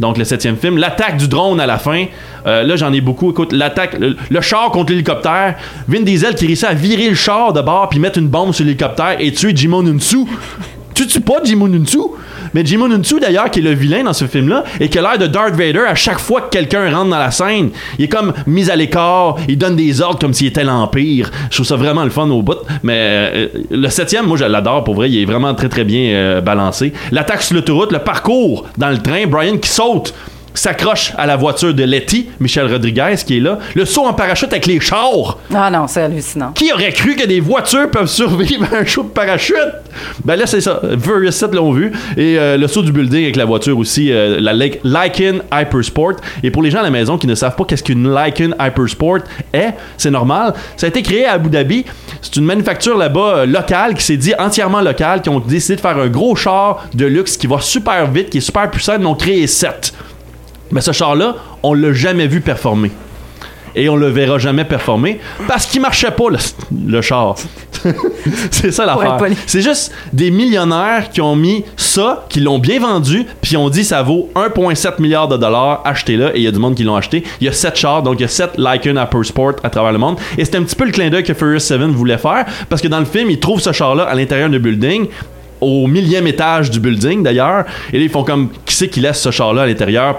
Donc 0.00 0.18
le 0.18 0.24
septième 0.24 0.56
film, 0.56 0.78
l'attaque 0.78 1.16
du 1.16 1.28
drone 1.28 1.60
à 1.60 1.66
la 1.66 1.78
fin. 1.78 2.04
Euh, 2.46 2.62
là 2.62 2.76
j'en 2.76 2.92
ai 2.92 3.00
beaucoup. 3.00 3.30
Écoute, 3.30 3.52
l'attaque, 3.52 3.96
le, 3.98 4.40
char 4.40 4.70
contre 4.70 4.92
l'hélicoptère. 4.92 5.56
Vin 5.88 6.02
Diesel 6.02 6.34
qui 6.34 6.46
réussit 6.46 6.64
à 6.64 6.74
virer 6.74 7.08
le 7.08 7.14
char 7.14 7.52
de 7.52 7.60
bord 7.60 7.88
puis 7.88 7.98
mettre 7.98 8.18
une 8.18 8.28
bombe 8.28 8.52
sur 8.52 8.64
l'hélicoptère 8.64 9.16
et 9.18 9.32
tuer 9.32 9.52
Jimon 9.54 9.86
Unsu. 9.86 10.18
Tu 10.94 11.06
tues 11.06 11.20
pas 11.20 11.42
Jimon 11.44 11.72
Unsu? 11.72 11.98
Mais 12.54 12.64
Jimon 12.64 12.90
Unsu 12.90 13.20
d'ailleurs 13.20 13.50
qui 13.50 13.60
est 13.60 13.62
le 13.62 13.72
vilain 13.72 14.04
dans 14.04 14.12
ce 14.12 14.26
film-là 14.26 14.64
et 14.80 14.88
qui 14.88 14.98
a 14.98 15.02
l'air 15.02 15.18
de 15.18 15.26
Darth 15.26 15.54
Vader 15.54 15.84
à 15.86 15.94
chaque 15.94 16.18
fois 16.18 16.42
que 16.42 16.50
quelqu'un 16.50 16.90
rentre 16.90 17.10
dans 17.10 17.18
la 17.18 17.30
scène. 17.30 17.70
Il 17.98 18.04
est 18.04 18.08
comme 18.08 18.32
mis 18.46 18.70
à 18.70 18.76
l'écart, 18.76 19.36
il 19.48 19.58
donne 19.58 19.76
des 19.76 20.00
ordres 20.00 20.18
comme 20.18 20.32
s'il 20.32 20.48
était 20.48 20.64
l'Empire. 20.64 21.30
Je 21.50 21.56
trouve 21.56 21.66
ça 21.66 21.76
vraiment 21.76 22.04
le 22.04 22.10
fun 22.10 22.28
au 22.30 22.42
bout. 22.42 22.58
Mais 22.82 22.94
euh, 22.96 23.48
le 23.70 23.88
septième, 23.88 24.26
moi 24.26 24.36
je 24.36 24.44
l'adore 24.44 24.84
pour 24.84 24.94
vrai, 24.94 25.10
il 25.10 25.22
est 25.22 25.24
vraiment 25.24 25.54
très 25.54 25.68
très 25.68 25.84
bien 25.84 26.10
euh, 26.14 26.40
balancé. 26.40 26.92
L'attaque 27.12 27.42
sur 27.42 27.54
l'autoroute, 27.54 27.92
le 27.92 27.98
parcours 27.98 28.66
dans 28.78 28.90
le 28.90 28.98
train, 28.98 29.26
Brian 29.26 29.58
qui 29.58 29.68
saute 29.68 30.14
s'accroche 30.58 31.12
à 31.16 31.26
la 31.26 31.36
voiture 31.36 31.74
de 31.74 31.84
Letty, 31.84 32.28
Michel 32.40 32.70
Rodriguez, 32.72 33.14
qui 33.26 33.36
est 33.38 33.40
là. 33.40 33.58
Le 33.74 33.84
saut 33.84 34.04
en 34.06 34.12
parachute 34.14 34.52
avec 34.52 34.66
les 34.66 34.80
chars. 34.80 35.38
Ah 35.54 35.70
non, 35.70 35.86
c'est 35.86 36.02
hallucinant. 36.02 36.52
Qui 36.52 36.72
aurait 36.72 36.92
cru 36.92 37.14
que 37.16 37.26
des 37.26 37.40
voitures 37.40 37.90
peuvent 37.90 38.06
survivre 38.08 38.66
à 38.72 38.78
un 38.78 38.84
show 38.84 39.02
de 39.02 39.08
parachute? 39.08 39.56
Ben 40.24 40.36
là, 40.36 40.46
c'est 40.46 40.60
ça. 40.60 40.80
Furious 41.02 41.30
7 41.32 41.54
l'ont 41.54 41.72
vu. 41.72 41.92
Et 42.16 42.38
euh, 42.38 42.56
le 42.56 42.66
saut 42.68 42.82
du 42.82 42.92
building 42.92 43.22
avec 43.24 43.36
la 43.36 43.44
voiture 43.44 43.78
aussi, 43.78 44.12
euh, 44.12 44.38
la 44.40 44.52
Ly- 44.52 44.80
Lycan 44.84 45.38
Hypersport. 45.52 46.14
Et 46.42 46.50
pour 46.50 46.62
les 46.62 46.70
gens 46.70 46.80
à 46.80 46.82
la 46.82 46.90
maison 46.90 47.16
qui 47.18 47.26
ne 47.26 47.34
savent 47.34 47.56
pas 47.56 47.64
qu'est-ce 47.64 47.82
qu'une 47.82 48.12
Lycan 48.14 48.50
Hypersport 48.60 49.18
est, 49.52 49.70
c'est 49.96 50.10
normal. 50.10 50.54
Ça 50.76 50.86
a 50.86 50.88
été 50.88 51.02
créé 51.02 51.26
à 51.26 51.32
Abu 51.32 51.48
Dhabi. 51.50 51.84
C'est 52.22 52.36
une 52.36 52.44
manufacture 52.44 52.96
là-bas 52.96 53.36
euh, 53.38 53.46
locale 53.46 53.94
qui 53.94 54.04
s'est 54.04 54.16
dit 54.16 54.32
entièrement 54.38 54.80
locale, 54.80 55.22
qui 55.22 55.28
ont 55.28 55.40
décidé 55.40 55.76
de 55.76 55.80
faire 55.80 55.96
un 55.98 56.08
gros 56.08 56.34
char 56.36 56.84
de 56.94 57.06
luxe 57.06 57.36
qui 57.36 57.46
va 57.46 57.60
super 57.60 58.10
vite, 58.10 58.30
qui 58.30 58.38
est 58.38 58.42
super 58.42 58.70
puissant. 58.70 58.94
Ils 59.00 59.06
ont 59.06 59.14
créé 59.14 59.46
7. 59.46 59.92
Mais 60.70 60.80
ce 60.80 60.92
char-là, 60.92 61.36
on 61.62 61.74
l'a 61.74 61.92
jamais 61.92 62.26
vu 62.26 62.40
performer. 62.40 62.90
Et 63.78 63.90
on 63.90 63.96
le 63.96 64.08
verra 64.08 64.38
jamais 64.38 64.64
performer 64.64 65.20
parce 65.46 65.66
qu'il 65.66 65.82
marchait 65.82 66.10
pas 66.10 66.30
le, 66.30 66.38
le 66.86 67.02
char. 67.02 67.36
c'est 68.50 68.70
ça 68.70 68.86
l'affaire. 68.86 69.18
poli. 69.18 69.36
C'est 69.46 69.60
juste 69.60 69.92
des 70.14 70.30
millionnaires 70.30 71.10
qui 71.10 71.20
ont 71.20 71.36
mis 71.36 71.62
ça, 71.76 72.24
qui 72.30 72.40
l'ont 72.40 72.58
bien 72.58 72.80
vendu, 72.80 73.26
puis 73.42 73.56
ont 73.58 73.68
dit 73.68 73.84
ça 73.84 74.02
vaut 74.02 74.30
1,7 74.34 75.00
milliard 75.00 75.28
de 75.28 75.36
dollars, 75.36 75.82
achetez-le, 75.84 76.34
et 76.34 76.38
il 76.38 76.42
y 76.42 76.46
a 76.46 76.52
du 76.52 76.58
monde 76.58 76.74
qui 76.74 76.84
l'ont 76.84 76.96
acheté. 76.96 77.22
Il 77.42 77.46
y 77.46 77.50
a 77.50 77.52
7 77.52 77.76
chars, 77.76 78.02
donc 78.02 78.14
il 78.18 78.22
y 78.22 78.24
a 78.24 78.28
7 78.28 78.52
Lycan 78.56 78.96
Upper 78.96 79.24
Sport 79.24 79.56
à 79.62 79.68
travers 79.68 79.92
le 79.92 79.98
monde. 79.98 80.18
Et 80.38 80.44
c'est 80.46 80.56
un 80.56 80.62
petit 80.62 80.74
peu 80.76 80.86
le 80.86 80.92
clin 80.92 81.10
d'œil 81.10 81.22
que 81.22 81.34
Furious 81.34 81.58
7 81.60 81.82
voulait 81.82 82.18
faire, 82.18 82.46
parce 82.70 82.80
que 82.80 82.88
dans 82.88 82.98
le 82.98 83.04
film, 83.04 83.30
ils 83.30 83.40
trouvent 83.40 83.60
ce 83.60 83.72
char-là 83.72 84.04
à 84.04 84.14
l'intérieur 84.14 84.48
du 84.48 84.58
building 84.58 85.08
au 85.60 85.86
millième 85.86 86.26
étage 86.26 86.70
du 86.70 86.80
building 86.80 87.22
d'ailleurs. 87.22 87.64
Et 87.92 87.98
là 87.98 88.04
ils 88.04 88.10
font 88.10 88.24
comme 88.24 88.50
qui 88.64 88.74
c'est 88.74 88.88
qui 88.88 89.00
laisse 89.00 89.20
ce 89.20 89.30
char 89.30 89.54
là 89.54 89.62
à 89.62 89.66
l'intérieur? 89.66 90.18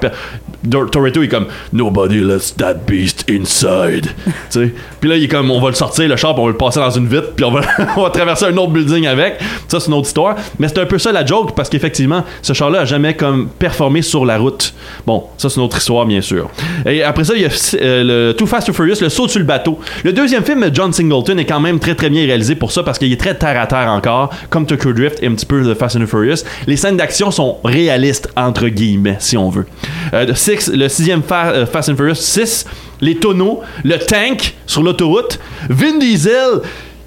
Toretto 0.70 1.24
est 1.24 1.28
comme 1.28 1.48
nobody 1.72 2.20
lets 2.20 2.56
that 2.58 2.76
beast 2.86 3.17
inside. 3.30 4.08
Tu 4.52 4.74
puis 5.00 5.10
là 5.10 5.18
il 5.18 5.26
est 5.26 5.28
comme 5.28 5.52
on 5.52 5.60
va 5.60 5.70
le 5.70 5.76
sortir 5.76 6.08
le 6.08 6.16
char 6.16 6.34
puis 6.34 6.42
on 6.42 6.46
va 6.46 6.52
le 6.52 6.58
passer 6.58 6.80
dans 6.80 6.90
une 6.90 7.08
vitre 7.08 7.34
puis 7.36 7.44
on 7.46 7.52
va, 7.52 7.62
on 7.98 8.04
va 8.04 8.10
traverser 8.10 8.46
un 8.46 8.58
autre 8.58 8.72
building 8.72 9.06
avec. 9.08 9.36
Ça 9.68 9.80
c'est 9.80 9.88
une 9.88 9.94
autre 9.94 10.08
histoire. 10.08 10.36
Mais 10.60 10.68
c'est 10.68 10.80
un 10.80 10.86
peu 10.86 10.98
ça 10.98 11.12
la 11.12 11.26
joke 11.26 11.54
parce 11.56 11.70
qu'effectivement 11.70 12.24
ce 12.42 12.54
char 12.54 12.70
là 12.70 12.82
a 12.82 12.86
jamais 12.86 13.16
comme 13.16 13.48
performé 13.50 14.02
sur 14.02 14.26
la 14.26 14.38
route. 14.38 14.74
Bon 15.06 15.26
ça 15.38 15.50
c'est 15.50 15.58
une 15.58 15.64
autre 15.64 15.78
histoire 15.78 16.06
bien 16.06 16.22
sûr. 16.22 16.50
Et 16.86 17.04
après 17.04 17.24
ça 17.26 17.34
il 17.36 17.42
y 17.42 17.46
a 17.46 17.50
euh, 17.82 18.04
le 18.30 18.34
Too 18.34 18.46
Fast 18.46 18.68
to 18.68 18.74
Furious 18.74 18.98
le 19.02 19.10
saut 19.10 19.28
sur 19.28 19.40
le 19.40 19.46
bateau. 19.46 19.80
Le 20.04 20.14
deuxième 20.14 20.44
film 20.44 20.66
John 20.74 20.94
Singleton 20.94 21.38
est 21.38 21.46
quand 21.46 21.60
même 21.60 21.80
très 21.80 21.96
très 21.96 22.10
bien 22.10 22.26
réalisé 22.26 22.56
pour 22.56 22.72
ça 22.72 22.84
parce 22.84 22.98
qu'il 22.98 23.12
est 23.12 23.20
très 23.20 23.36
terre 23.36 23.60
à 23.60 23.68
terre 23.68 23.90
encore 23.90 24.30
comme 24.50 24.66
Tokyo 24.66 24.94
Drift 24.94 25.22
et 25.22 25.28
un 25.28 25.34
petit 25.34 25.46
peu 25.46 25.62
de 25.64 25.74
Fast 25.74 25.96
and 25.98 26.02
the 26.02 26.06
Furious. 26.06 26.44
Les 26.66 26.78
scènes 26.78 26.98
d'action 26.98 27.30
sont 27.32 27.58
réalistes 27.64 28.30
entre 28.36 28.68
guillemets 28.70 29.18
si 29.20 29.38
on 29.38 29.50
veut. 29.50 29.66
Euh, 30.14 30.34
six- 30.36 30.72
le 30.74 30.88
sixième 30.88 31.22
Fa- 31.24 31.50
euh, 31.50 31.66
Fast 31.66 31.90
and 31.90 31.96
Furious 31.98 32.16
6 32.16 32.66
les 33.02 33.16
tonneaux 33.16 33.62
le 33.84 33.98
tank 33.98 34.56
sur 34.66 34.82
l'autoroute 34.84 35.40
Vin 35.70 35.98
Diesel 36.00 36.62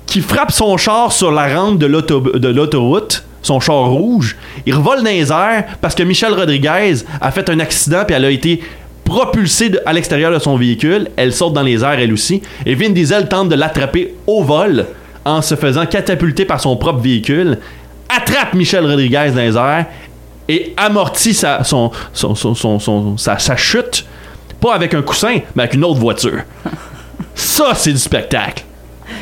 qui 0.06 0.20
frappe 0.20 0.52
son 0.52 0.76
char 0.76 1.12
sur 1.12 1.30
la 1.32 1.46
rampe 1.54 1.78
de 1.78 1.86
l'auto- 1.86 2.20
de 2.38 2.48
l'autoroute 2.48 3.24
son 3.42 3.58
char 3.58 3.86
rouge, 3.86 4.36
il 4.66 4.74
revole 4.74 4.98
dans 4.98 5.04
les 5.10 5.32
airs 5.32 5.64
parce 5.80 5.94
que 5.94 6.02
Michelle 6.02 6.34
Rodriguez 6.34 6.96
a 7.22 7.30
fait 7.30 7.48
un 7.48 7.58
accident 7.58 8.04
puis 8.06 8.14
elle 8.14 8.26
a 8.26 8.30
été 8.30 8.60
propulsée 9.04 9.72
à 9.86 9.92
l'extérieur 9.94 10.30
de 10.30 10.38
son 10.38 10.56
véhicule. 10.56 11.08
Elle 11.16 11.32
saute 11.32 11.54
dans 11.54 11.62
les 11.62 11.82
airs 11.82 11.98
elle 11.98 12.12
aussi. 12.12 12.42
Et 12.66 12.74
Vin 12.74 12.90
Diesel 12.90 13.28
tente 13.28 13.48
de 13.48 13.54
l'attraper 13.54 14.14
au 14.26 14.44
vol 14.44 14.86
en 15.24 15.40
se 15.42 15.54
faisant 15.56 15.86
catapulter 15.86 16.44
par 16.44 16.60
son 16.60 16.76
propre 16.76 17.00
véhicule. 17.00 17.58
Attrape 18.08 18.52
Michelle 18.54 18.84
Rodriguez 18.86 19.30
dans 19.34 19.40
les 19.40 19.56
airs 19.56 19.86
et 20.48 20.74
amortit 20.76 21.32
sa 21.34 21.62
chute. 23.56 24.04
Pas 24.60 24.74
avec 24.74 24.94
un 24.94 25.02
coussin, 25.02 25.38
mais 25.54 25.62
avec 25.64 25.74
une 25.74 25.84
autre 25.84 26.00
voiture. 26.00 26.42
Ça, 27.34 27.72
c'est 27.74 27.92
du 27.92 27.98
spectacle. 27.98 28.64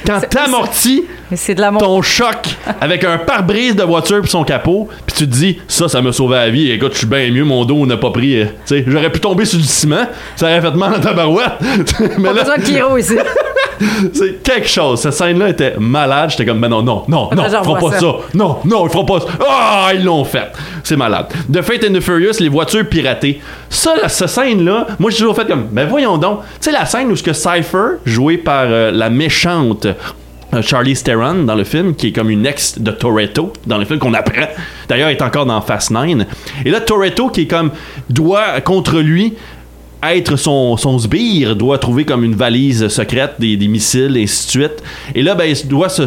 Quand 0.06 0.20
t'amortis 0.28 1.04
Mais 1.30 1.36
de 1.36 1.78
ton 1.78 2.02
choc 2.02 2.36
avec 2.80 3.04
un 3.04 3.18
pare-brise 3.18 3.76
de 3.76 3.82
voiture 3.82 4.20
puis 4.20 4.30
son 4.30 4.44
capot, 4.44 4.88
puis 5.06 5.16
tu 5.16 5.28
te 5.28 5.32
dis 5.34 5.58
ça, 5.68 5.88
ça 5.88 6.00
m'a 6.00 6.12
sauvé 6.12 6.36
la 6.36 6.50
vie. 6.50 6.70
Écoute, 6.70 6.92
je 6.92 6.98
suis 6.98 7.06
bien 7.06 7.30
mieux, 7.30 7.44
mon 7.44 7.64
dos 7.64 7.84
n'a 7.86 7.96
pas 7.96 8.10
pris. 8.10 8.40
euh, 8.40 8.44
tu 8.66 8.76
sais, 8.76 8.84
j'aurais 8.86 9.10
pu 9.10 9.20
tomber 9.20 9.44
sur 9.44 9.58
du 9.58 9.64
ciment, 9.64 10.06
ça 10.36 10.46
aurait 10.46 10.60
fait 10.60 10.74
mal 10.74 10.92
dans 10.92 11.00
ta 11.00 11.12
barouette. 11.12 11.52
Mais 12.18 12.28
Pas 12.28 12.32
là, 12.34 12.40
besoin 12.42 12.56
de 12.58 12.62
Kiro 12.62 12.96
ici. 12.98 13.14
c'est 14.12 14.42
quelque 14.42 14.68
chose. 14.68 15.00
Cette 15.00 15.12
scène-là 15.12 15.50
était 15.50 15.74
malade. 15.78 16.30
J'étais 16.30 16.44
comme, 16.46 16.60
ben 16.60 16.68
non, 16.68 16.82
non, 16.82 17.04
non, 17.08 17.28
non, 17.34 17.44
ils 17.44 17.50
feront 17.50 17.78
pas 17.78 17.90
ça. 17.92 18.00
ça. 18.00 18.14
Non, 18.34 18.58
non, 18.64 18.86
ils 18.86 18.90
feront 18.90 19.04
pas 19.04 19.20
ça. 19.20 19.26
Ah, 19.48 19.90
ils 19.94 20.04
l'ont 20.04 20.24
fait. 20.24 20.50
C'est 20.82 20.96
malade. 20.96 21.26
The 21.52 21.62
Fate 21.62 21.84
and 21.88 21.92
the 21.94 22.00
Furious, 22.00 22.40
les 22.40 22.48
voitures 22.48 22.88
piratées. 22.88 23.40
Ça, 23.70 23.94
là, 23.96 24.08
cette 24.08 24.28
scène-là, 24.28 24.86
moi, 24.98 25.10
j'ai 25.10 25.18
toujours 25.18 25.36
fait 25.36 25.46
comme, 25.46 25.66
ben 25.70 25.86
voyons 25.88 26.18
donc. 26.18 26.40
Tu 26.40 26.46
sais, 26.60 26.72
la 26.72 26.86
scène 26.86 27.10
où 27.12 27.16
ce 27.16 27.22
que 27.22 27.32
Cypher, 27.32 27.98
joué 28.04 28.38
par 28.38 28.64
euh, 28.66 28.90
la 28.90 29.10
méchante 29.10 29.86
Charlie 30.62 30.94
Theron 30.94 31.44
dans 31.44 31.54
le 31.54 31.64
film, 31.64 31.94
qui 31.94 32.08
est 32.08 32.12
comme 32.12 32.30
une 32.30 32.46
ex 32.46 32.78
de 32.78 32.90
Toretto 32.90 33.52
dans 33.66 33.76
le 33.76 33.84
film 33.84 33.98
qu'on 33.98 34.14
apprend. 34.14 34.46
D'ailleurs, 34.88 35.10
est 35.10 35.20
encore 35.20 35.46
dans 35.46 35.60
Fast 35.60 35.90
9. 35.90 36.26
Et 36.64 36.70
là, 36.70 36.80
Toretto, 36.80 37.28
qui 37.28 37.42
est 37.42 37.46
comme, 37.46 37.70
doit 38.08 38.60
contre 38.62 39.00
lui 39.00 39.34
être 40.02 40.36
son, 40.36 40.76
son 40.76 40.98
sbire, 40.98 41.56
doit 41.56 41.78
trouver 41.78 42.04
comme 42.04 42.24
une 42.24 42.34
valise 42.34 42.88
secrète, 42.88 43.34
des, 43.38 43.56
missiles, 43.68 44.16
et 44.16 44.22
ainsi 44.22 44.46
de 44.46 44.50
suite. 44.50 44.82
Et 45.14 45.22
là, 45.22 45.34
ben, 45.34 45.44
il 45.44 45.68
doit 45.68 45.90
s'en 45.90 46.06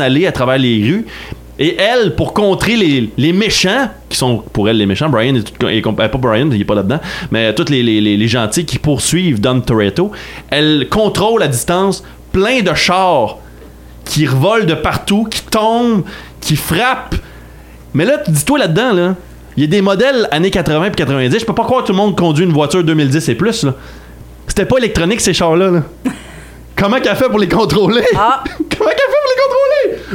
aller 0.00 0.26
à 0.26 0.32
travers 0.32 0.58
les 0.58 0.82
rues. 0.82 1.06
Et 1.60 1.76
elle, 1.76 2.14
pour 2.14 2.32
contrer 2.34 2.76
les, 2.76 3.10
les 3.16 3.32
méchants, 3.32 3.88
qui 4.08 4.16
sont 4.16 4.38
pour 4.52 4.68
elle 4.68 4.76
les 4.76 4.86
méchants, 4.86 5.08
Brian 5.08 5.34
est, 5.34 5.42
tout- 5.42 5.92
pas 5.92 6.08
Brian, 6.08 6.48
il 6.52 6.60
est 6.60 6.64
pas 6.64 6.76
là-dedans, 6.76 7.00
mais 7.32 7.52
tous 7.54 7.68
les, 7.68 7.82
les, 7.82 8.00
les- 8.00 8.16
les 8.16 8.28
gentils 8.28 8.64
qui 8.64 8.78
poursuivent 8.78 9.40
Don 9.40 9.60
Toretto, 9.60 10.12
elle 10.50 10.86
contrôle 10.88 11.42
à 11.42 11.48
distance 11.48 12.04
plein 12.30 12.60
de 12.62 12.72
chars 12.74 13.38
qui 14.04 14.26
revolent 14.26 14.66
de 14.66 14.74
partout, 14.74 15.24
qui 15.30 15.42
tombent, 15.42 16.04
qui 16.40 16.54
frappent. 16.54 17.16
Mais 17.92 18.04
là, 18.04 18.18
dis-toi 18.28 18.58
là-dedans, 18.60 18.92
là, 18.92 19.14
il 19.56 19.62
y 19.62 19.64
a 19.64 19.68
des 19.68 19.82
modèles 19.82 20.28
années 20.30 20.52
80 20.52 20.84
et 20.84 20.90
90. 20.92 21.40
Je 21.40 21.44
peux 21.44 21.54
pas 21.54 21.64
croire 21.64 21.82
que 21.82 21.88
tout 21.88 21.92
le 21.92 21.96
monde 21.98 22.16
conduit 22.16 22.44
une 22.44 22.52
voiture 22.52 22.84
2010 22.84 23.28
et 23.30 23.34
plus. 23.34 23.64
Là. 23.64 23.74
C'était 24.46 24.64
pas 24.64 24.78
électronique 24.78 25.20
ces 25.20 25.34
chars-là. 25.34 25.70
là. 25.72 25.82
Comment 26.76 27.00
qu'elle 27.00 27.16
fait 27.16 27.28
pour 27.28 27.40
les 27.40 27.48
contrôler? 27.48 28.02
Ah. 28.16 28.44
Comment 28.56 28.60
qu'elle 28.68 28.78
fait 28.78 28.78
pour 28.78 29.32
les 29.34 29.42
contrôler? 29.42 29.67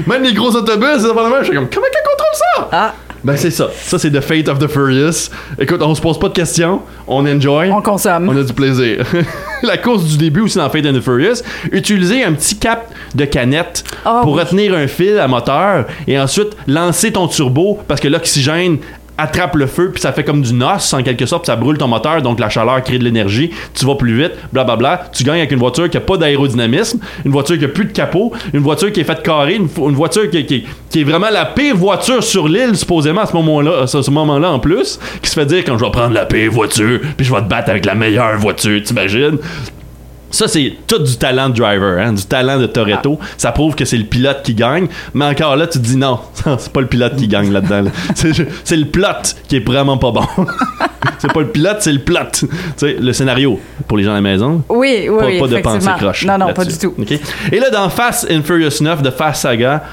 Même 0.07 0.23
les 0.23 0.33
gros 0.33 0.49
autobus, 0.55 0.99
c'est 0.99 1.13
pas 1.13 1.29
je 1.39 1.45
suis 1.45 1.53
comme, 1.55 1.69
comment 1.69 1.87
qu'elle 1.91 2.03
contrôle 2.03 2.35
ça? 2.55 2.69
Ah, 2.71 2.93
Ben 3.23 3.37
c'est 3.37 3.51
ça. 3.51 3.69
Ça 3.73 3.97
c'est 3.99 4.11
The 4.11 4.19
Fate 4.21 4.49
of 4.49 4.59
the 4.59 4.67
Furious. 4.67 5.29
Écoute, 5.59 5.81
on 5.81 5.95
se 5.95 6.01
pose 6.01 6.19
pas 6.19 6.29
de 6.29 6.33
questions, 6.33 6.81
on 7.07 7.25
enjoy. 7.25 7.71
on 7.71 7.81
consomme. 7.81 8.27
On 8.29 8.37
a 8.37 8.43
du 8.43 8.53
plaisir. 8.53 9.05
la 9.63 9.77
course 9.77 10.03
du 10.05 10.17
début 10.17 10.41
aussi 10.41 10.57
dans 10.57 10.69
Fate 10.69 10.85
and 10.85 10.93
the 10.93 11.01
Furious, 11.01 11.41
utiliser 11.71 12.23
un 12.23 12.33
petit 12.33 12.57
cap 12.57 12.91
de 13.15 13.25
canette 13.25 13.83
Ah 14.05 14.21
pour 14.23 14.33
oui. 14.33 14.39
retenir 14.41 14.73
un 14.75 14.87
fil 14.87 15.17
à 15.19 15.27
moteur 15.27 15.85
et 16.07 16.19
ensuite 16.19 16.49
lancer 16.67 17.11
ton 17.13 17.27
turbo 17.27 17.79
parce 17.87 18.01
que 18.01 18.07
l'oxygène 18.07 18.77
attrape 19.23 19.55
le 19.55 19.67
feu 19.67 19.91
puis 19.91 20.01
ça 20.01 20.11
fait 20.11 20.23
comme 20.23 20.41
du 20.41 20.53
noce 20.53 20.93
en 20.93 21.01
quelque 21.01 21.25
sorte 21.25 21.43
puis 21.43 21.51
ça 21.51 21.55
brûle 21.55 21.77
ton 21.77 21.87
moteur 21.87 22.21
donc 22.21 22.39
la 22.39 22.49
chaleur 22.49 22.83
crée 22.83 22.99
de 22.99 23.03
l'énergie 23.03 23.51
tu 23.73 23.85
vas 23.85 23.95
plus 23.95 24.17
vite 24.17 24.33
blablabla 24.51 25.09
tu 25.13 25.23
gagnes 25.23 25.39
avec 25.39 25.51
une 25.51 25.59
voiture 25.59 25.89
qui 25.89 25.97
a 25.97 26.01
pas 26.01 26.17
d'aérodynamisme 26.17 26.99
une 27.25 27.31
voiture 27.31 27.57
qui 27.57 27.65
a 27.65 27.69
plus 27.69 27.85
de 27.85 27.91
capot 27.91 28.31
une 28.53 28.61
voiture 28.61 28.91
qui 28.91 28.99
est 28.99 29.05
faite 29.05 29.23
carrée 29.23 29.55
une, 29.55 29.67
voiture 29.95 30.29
qui, 30.29 30.65
est 30.95 31.03
vraiment 31.03 31.29
la 31.31 31.45
pire 31.45 31.75
voiture 31.75 32.23
sur 32.23 32.47
l'île 32.47 32.75
supposément 32.75 33.21
à 33.21 33.25
ce 33.25 33.33
moment-là 33.33 33.83
à 33.83 33.87
ce, 33.87 34.01
ce 34.01 34.11
moment-là 34.11 34.51
en 34.51 34.59
plus 34.59 34.99
qui 35.21 35.29
se 35.29 35.35
fait 35.35 35.45
dire 35.45 35.63
quand 35.65 35.77
je 35.77 35.85
vais 35.85 35.91
prendre 35.91 36.13
la 36.13 36.25
pire 36.25 36.51
voiture 36.51 36.99
puis 37.17 37.25
je 37.25 37.33
vais 37.33 37.41
te 37.41 37.47
battre 37.47 37.69
avec 37.69 37.85
la 37.85 37.95
meilleure 37.95 38.37
voiture 38.37 38.81
t'imagines? 38.83 39.37
Ça, 40.33 40.47
c'est 40.47 40.73
tout 40.87 40.97
du 40.97 41.15
talent 41.15 41.49
de 41.49 41.53
driver, 41.53 41.99
hein, 41.99 42.11
du 42.13 42.23
talent 42.23 42.57
de 42.57 42.65
Toretto. 42.65 43.19
Ça 43.37 43.51
prouve 43.51 43.75
que 43.75 43.85
c'est 43.85 43.97
le 43.97 44.05
pilote 44.05 44.41
qui 44.43 44.55
gagne. 44.55 44.87
Mais 45.13 45.25
encore 45.25 45.55
là, 45.55 45.67
tu 45.67 45.77
te 45.77 45.83
dis 45.83 45.95
non, 45.95 46.19
c'est 46.57 46.73
pas 46.73 46.81
le 46.81 46.87
pilote 46.87 47.15
qui 47.15 47.27
gagne 47.27 47.51
là-dedans. 47.51 47.83
là. 47.83 47.91
C'est 48.63 48.75
le 48.75 48.85
plot 48.85 49.35
qui 49.47 49.57
est 49.57 49.65
vraiment 49.65 49.97
pas 49.97 50.11
bon. 50.11 50.25
c'est 51.19 51.31
pas 51.31 51.41
le 51.41 51.49
pilote, 51.49 51.77
c'est 51.81 51.91
le 51.91 51.99
plot. 51.99 52.19
Tu 52.39 52.47
sais, 52.77 52.97
le 52.99 53.13
scénario, 53.13 53.59
pour 53.87 53.97
les 53.97 54.03
gens 54.03 54.11
à 54.11 54.15
la 54.15 54.21
maison. 54.21 54.63
Oui, 54.69 55.07
oui, 55.07 55.17
Pas, 55.19 55.25
oui, 55.25 55.39
pas 55.39 55.47
de 55.47 55.57
pensée 55.57 55.89
croche. 55.97 56.25
Non, 56.25 56.37
non, 56.39 56.53
pas 56.53 56.65
du 56.65 56.77
tout. 56.77 56.95
Et 57.51 57.59
là, 57.59 57.69
dans 57.69 57.89
Fast 57.89 58.27
and 58.31 58.41
Furious 58.43 58.81
9 58.81 59.03
de 59.03 59.11
Fast 59.11 59.43
Saga, 59.43 59.83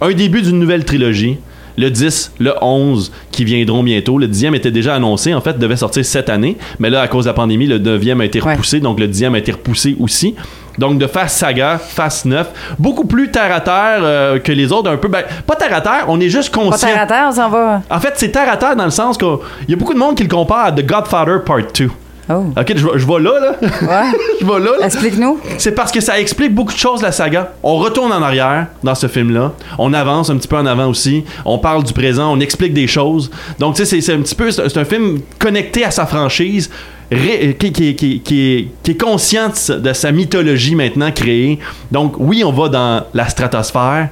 un 0.00 0.12
début 0.12 0.42
d'une 0.42 0.60
nouvelle 0.60 0.84
trilogie. 0.84 1.38
Le 1.78 1.90
10, 1.90 2.32
le 2.40 2.52
11 2.60 3.10
qui 3.30 3.44
viendront 3.44 3.82
bientôt. 3.82 4.18
Le 4.18 4.26
10e 4.26 4.54
était 4.54 4.70
déjà 4.72 4.96
annoncé, 4.96 5.32
en 5.32 5.40
fait, 5.40 5.58
devait 5.58 5.76
sortir 5.76 6.04
cette 6.04 6.28
année. 6.28 6.58
Mais 6.80 6.90
là, 6.90 7.00
à 7.02 7.08
cause 7.08 7.24
de 7.24 7.30
la 7.30 7.34
pandémie, 7.34 7.66
le 7.66 7.78
9e 7.78 8.20
a 8.20 8.24
été 8.24 8.42
Ouais. 8.42 8.52
repoussé, 8.52 8.80
donc 8.80 8.98
le 8.98 9.06
10e 9.06 9.34
a 9.34 9.38
été 9.38 9.52
repoussé 9.52 9.96
aussi. 10.00 10.34
Donc 10.76 10.98
de 10.98 11.06
Fast 11.06 11.38
Saga, 11.38 11.78
Fast 11.78 12.24
9, 12.26 12.74
beaucoup 12.78 13.04
plus 13.04 13.30
terre 13.30 13.52
à 13.52 13.60
terre 13.60 14.00
euh, 14.02 14.38
que 14.38 14.52
les 14.52 14.70
autres, 14.72 14.90
un 14.90 14.96
peu. 14.96 15.08
Ben, 15.08 15.22
pas 15.46 15.56
terre 15.56 15.74
à 15.74 15.80
terre, 15.80 16.04
on 16.08 16.20
est 16.20 16.28
juste 16.28 16.52
Pas 16.54 16.60
conscient. 16.60 16.86
terre 16.88 17.00
à 17.02 17.06
terre, 17.06 17.26
on 17.28 17.32
s'en 17.32 17.48
va. 17.48 17.82
En 17.90 17.98
fait, 18.00 18.12
c'est 18.16 18.30
terre 18.30 18.50
à 18.50 18.56
terre 18.56 18.76
dans 18.76 18.84
le 18.84 18.90
sens 18.90 19.16
qu'il 19.18 19.28
y 19.68 19.72
a 19.72 19.76
beaucoup 19.76 19.94
de 19.94 19.98
monde 19.98 20.14
qui 20.16 20.22
le 20.22 20.28
compare 20.28 20.66
à 20.66 20.72
The 20.72 20.84
Godfather 20.86 21.38
Part 21.44 21.58
2. 21.78 21.90
Oh. 22.30 22.44
Ok, 22.58 22.72
je, 22.76 22.84
vais- 22.86 22.98
je 22.98 23.06
vais 23.06 23.20
là, 23.20 23.30
là. 23.40 23.52
Ouais. 23.62 24.18
je 24.40 24.44
vais 24.46 24.58
là, 24.60 24.70
là. 24.80 24.86
Explique-nous. 24.86 25.38
C'est 25.56 25.72
parce 25.72 25.90
que 25.90 26.00
ça 26.00 26.20
explique 26.20 26.54
beaucoup 26.54 26.72
de 26.72 26.78
choses, 26.78 27.00
la 27.02 27.12
saga. 27.12 27.52
On 27.62 27.76
retourne 27.76 28.12
en 28.12 28.20
arrière 28.22 28.66
dans 28.82 28.94
ce 28.94 29.06
film-là. 29.06 29.52
On 29.78 29.92
avance 29.94 30.28
un 30.30 30.36
petit 30.36 30.48
peu 30.48 30.56
en 30.56 30.66
avant 30.66 30.88
aussi. 30.88 31.24
On 31.44 31.58
parle 31.58 31.84
du 31.84 31.92
présent. 31.92 32.30
On 32.32 32.40
explique 32.40 32.74
des 32.74 32.86
choses. 32.86 33.30
Donc, 33.58 33.76
tu 33.76 33.84
sais, 33.86 34.00
c'est- 34.00 34.12
un 34.12 34.20
petit 34.20 34.34
peu. 34.34 34.50
C'est 34.50 34.76
un 34.76 34.84
film 34.84 35.20
connecté 35.38 35.84
à 35.84 35.90
sa 35.90 36.04
franchise. 36.06 36.70
ré- 37.10 37.56
qui, 37.58 37.72
qui- 37.72 37.94
qui- 37.96 38.20
qui 38.20 38.52
est, 38.52 38.68
qui 38.82 38.90
est 38.90 39.00
conscient 39.00 39.48
de 39.48 39.54
sa, 39.54 39.76
de 39.78 39.92
sa 39.94 40.12
mythologie 40.12 40.74
maintenant 40.74 41.10
créée. 41.10 41.58
Donc, 41.90 42.16
oui, 42.18 42.42
on 42.44 42.52
va 42.52 42.68
dans 42.68 43.04
la 43.14 43.26
stratosphère. 43.30 44.10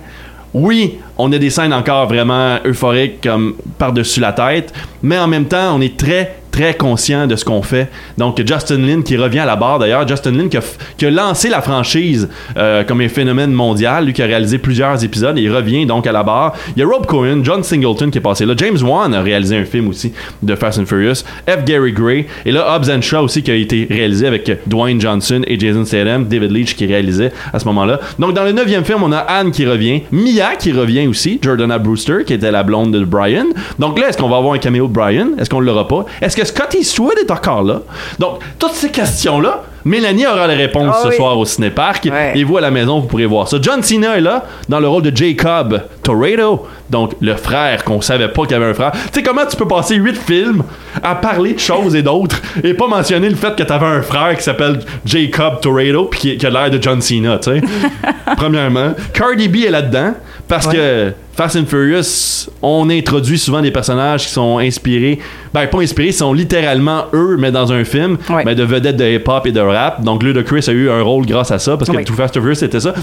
Oui, 0.54 0.94
on 1.18 1.30
a 1.32 1.36
des 1.36 1.50
scènes 1.50 1.74
encore 1.74 2.08
vraiment 2.08 2.56
euphoriques 2.64 3.20
comme 3.22 3.56
par-dessus 3.76 4.20
la 4.20 4.32
tête, 4.32 4.72
mais 5.02 5.18
en 5.18 5.26
même 5.28 5.44
temps, 5.44 5.76
on 5.76 5.82
est 5.82 5.94
très, 5.98 6.36
très 6.56 6.74
conscient 6.74 7.26
de 7.26 7.36
ce 7.36 7.44
qu'on 7.44 7.60
fait. 7.60 7.90
Donc, 8.16 8.38
Justin 8.38 8.78
Lin 8.78 9.02
qui 9.02 9.18
revient 9.18 9.40
à 9.40 9.44
la 9.44 9.56
barre 9.56 9.78
d'ailleurs, 9.78 10.08
Justin 10.08 10.32
Lin 10.32 10.48
qui 10.48 10.56
a, 10.56 11.10
lancé 11.10 11.50
la 11.50 11.60
franchise 11.60 12.30
euh, 12.56 12.82
comme 12.82 13.02
un 13.02 13.08
phénomène 13.08 13.52
mondial, 13.52 14.06
lui 14.06 14.14
qui 14.14 14.22
a 14.22 14.26
réalisé 14.26 14.56
plusieurs 14.56 15.04
épisodes, 15.04 15.38
il 15.38 15.54
revient 15.54 15.84
donc 15.84 16.06
à 16.06 16.12
la 16.12 16.22
barre. 16.22 16.54
Il 16.74 16.80
y 16.80 16.82
a 16.82 16.86
Rob 16.86 17.04
Cohen, 17.04 17.40
John 17.42 17.62
Singleton 17.62 18.10
qui 18.10 18.18
est 18.18 18.22
passé 18.22 18.46
là, 18.46 18.54
James 18.56 18.78
Wan 18.82 19.12
a 19.12 19.20
réalisé 19.20 19.54
un 19.54 19.66
film 19.66 19.88
aussi 19.88 20.14
de 20.42 20.54
Fast 20.54 20.78
and 20.78 20.86
Furious, 20.86 21.24
F. 21.46 21.64
Gary 21.66 21.92
Gray, 21.92 22.26
et 22.46 22.52
là, 22.52 22.74
Hobbs 22.74 22.90
and 22.90 23.02
Shaw 23.02 23.24
aussi 23.24 23.42
qui 23.42 23.50
a 23.50 23.54
été 23.54 23.86
réalisé 23.90 24.26
avec 24.26 24.50
Dwayne 24.66 24.98
Johnson 24.98 25.42
et 25.46 25.60
Jason 25.60 25.84
Statham, 25.84 26.26
David 26.26 26.52
Leitch 26.52 26.74
qui 26.74 26.86
réalisait 26.86 27.32
à 27.52 27.58
ce 27.58 27.66
moment-là. 27.66 28.00
Donc, 28.18 28.32
dans 28.32 28.44
le 28.44 28.52
neuvième 28.52 28.84
film, 28.84 29.02
on 29.02 29.12
a 29.12 29.18
Anne 29.18 29.50
qui 29.50 29.66
revient, 29.66 30.02
Mia 30.10 30.56
qui 30.58 30.72
revient 30.72 31.06
aussi, 31.06 31.38
Jordana 31.42 31.78
Brewster 31.78 32.24
qui 32.26 32.32
était 32.32 32.50
la 32.50 32.62
blonde 32.62 32.92
de 32.92 33.04
Brian. 33.04 33.46
Donc 33.78 33.98
là, 33.98 34.08
est-ce 34.08 34.16
qu'on 34.16 34.30
va 34.30 34.38
avoir 34.38 34.54
un 34.54 34.58
caméo 34.58 34.86
de 34.86 34.92
Brian? 34.92 35.28
Est-ce 35.38 35.50
qu'on 35.50 35.60
l'aura 35.60 35.86
pas? 35.86 36.06
Est-ce 36.22 36.34
que 36.34 36.45
Scott 36.46 36.74
Eastwood 36.74 37.18
est 37.18 37.30
encore 37.30 37.62
là? 37.62 37.80
Donc, 38.18 38.40
toutes 38.58 38.72
ces 38.74 38.90
questions-là, 38.90 39.62
Mélanie 39.84 40.26
aura 40.26 40.48
les 40.48 40.54
réponses 40.56 40.94
Ah 40.98 41.00
ce 41.04 41.08
oui. 41.10 41.16
soir 41.16 41.38
au 41.38 41.44
Cinépark. 41.44 42.08
Ouais. 42.10 42.32
Et 42.34 42.42
vous, 42.42 42.56
à 42.56 42.60
la 42.60 42.72
maison, 42.72 42.98
vous 42.98 43.06
pourrez 43.06 43.26
voir 43.26 43.46
ça. 43.46 43.58
John 43.62 43.82
Cena 43.84 44.16
est 44.16 44.20
là, 44.20 44.44
dans 44.68 44.80
le 44.80 44.88
rôle 44.88 45.02
de 45.02 45.16
Jacob 45.16 45.80
Toredo. 46.02 46.66
Donc, 46.90 47.12
le 47.20 47.36
frère 47.36 47.84
qu'on 47.84 48.00
savait 48.00 48.28
pas 48.28 48.42
qu'il 48.42 48.52
y 48.52 48.54
avait 48.54 48.66
un 48.66 48.74
frère. 48.74 48.90
Tu 48.92 49.00
sais, 49.12 49.22
comment 49.22 49.46
tu 49.46 49.56
peux 49.56 49.68
passer 49.68 49.94
huit 49.94 50.16
films 50.16 50.64
à 51.02 51.14
parler 51.14 51.54
de 51.54 51.60
choses 51.60 51.94
et 51.94 52.02
d'autres 52.02 52.40
et 52.64 52.74
pas 52.74 52.88
mentionner 52.88 53.28
le 53.28 53.36
fait 53.36 53.54
que 53.54 53.62
t'avais 53.62 53.86
un 53.86 54.02
frère 54.02 54.36
qui 54.36 54.42
s'appelle 54.42 54.80
Jacob 55.04 55.60
Toredo 55.60 56.06
puis 56.06 56.18
qui, 56.20 56.36
qui 56.36 56.46
a 56.46 56.50
l'air 56.50 56.70
de 56.70 56.82
John 56.82 57.00
Cena, 57.00 57.38
tu 57.38 57.50
sais? 57.52 57.60
Premièrement. 58.36 58.92
Cardi 59.12 59.48
B 59.48 59.56
est 59.66 59.70
là-dedans 59.70 60.14
parce 60.48 60.66
que 60.66 61.12
Fast 61.36 61.54
and 61.56 61.66
Furious, 61.66 62.48
on 62.62 62.88
introduit 62.88 63.38
souvent 63.38 63.60
des 63.60 63.70
personnages 63.70 64.24
qui 64.26 64.32
sont 64.32 64.56
inspirés, 64.58 65.18
ben 65.52 65.66
pas 65.66 65.78
inspirés, 65.80 66.08
ils 66.08 66.14
sont 66.14 66.32
littéralement 66.32 67.04
eux, 67.12 67.36
mais 67.38 67.50
dans 67.52 67.70
un 67.72 67.84
film, 67.84 68.16
Ouais. 68.30 68.42
mais 68.44 68.54
de 68.54 68.62
vedettes 68.64 68.96
de 68.96 69.04
hip-hop 69.04 69.46
et 69.46 69.52
de 69.52 69.60
rap. 69.60 70.02
Donc 70.02 70.22
Ludacris 70.22 70.64
a 70.68 70.72
eu 70.72 70.88
un 70.88 71.02
rôle 71.02 71.26
grâce 71.26 71.50
à 71.50 71.58
ça 71.58 71.76
parce 71.76 71.90
que. 71.90 72.02
Too 72.04 72.14
Fast 72.14 72.32
Too 72.34 72.40
Furious 72.40 72.54
c'était 72.56 72.80
ça. 72.80 72.94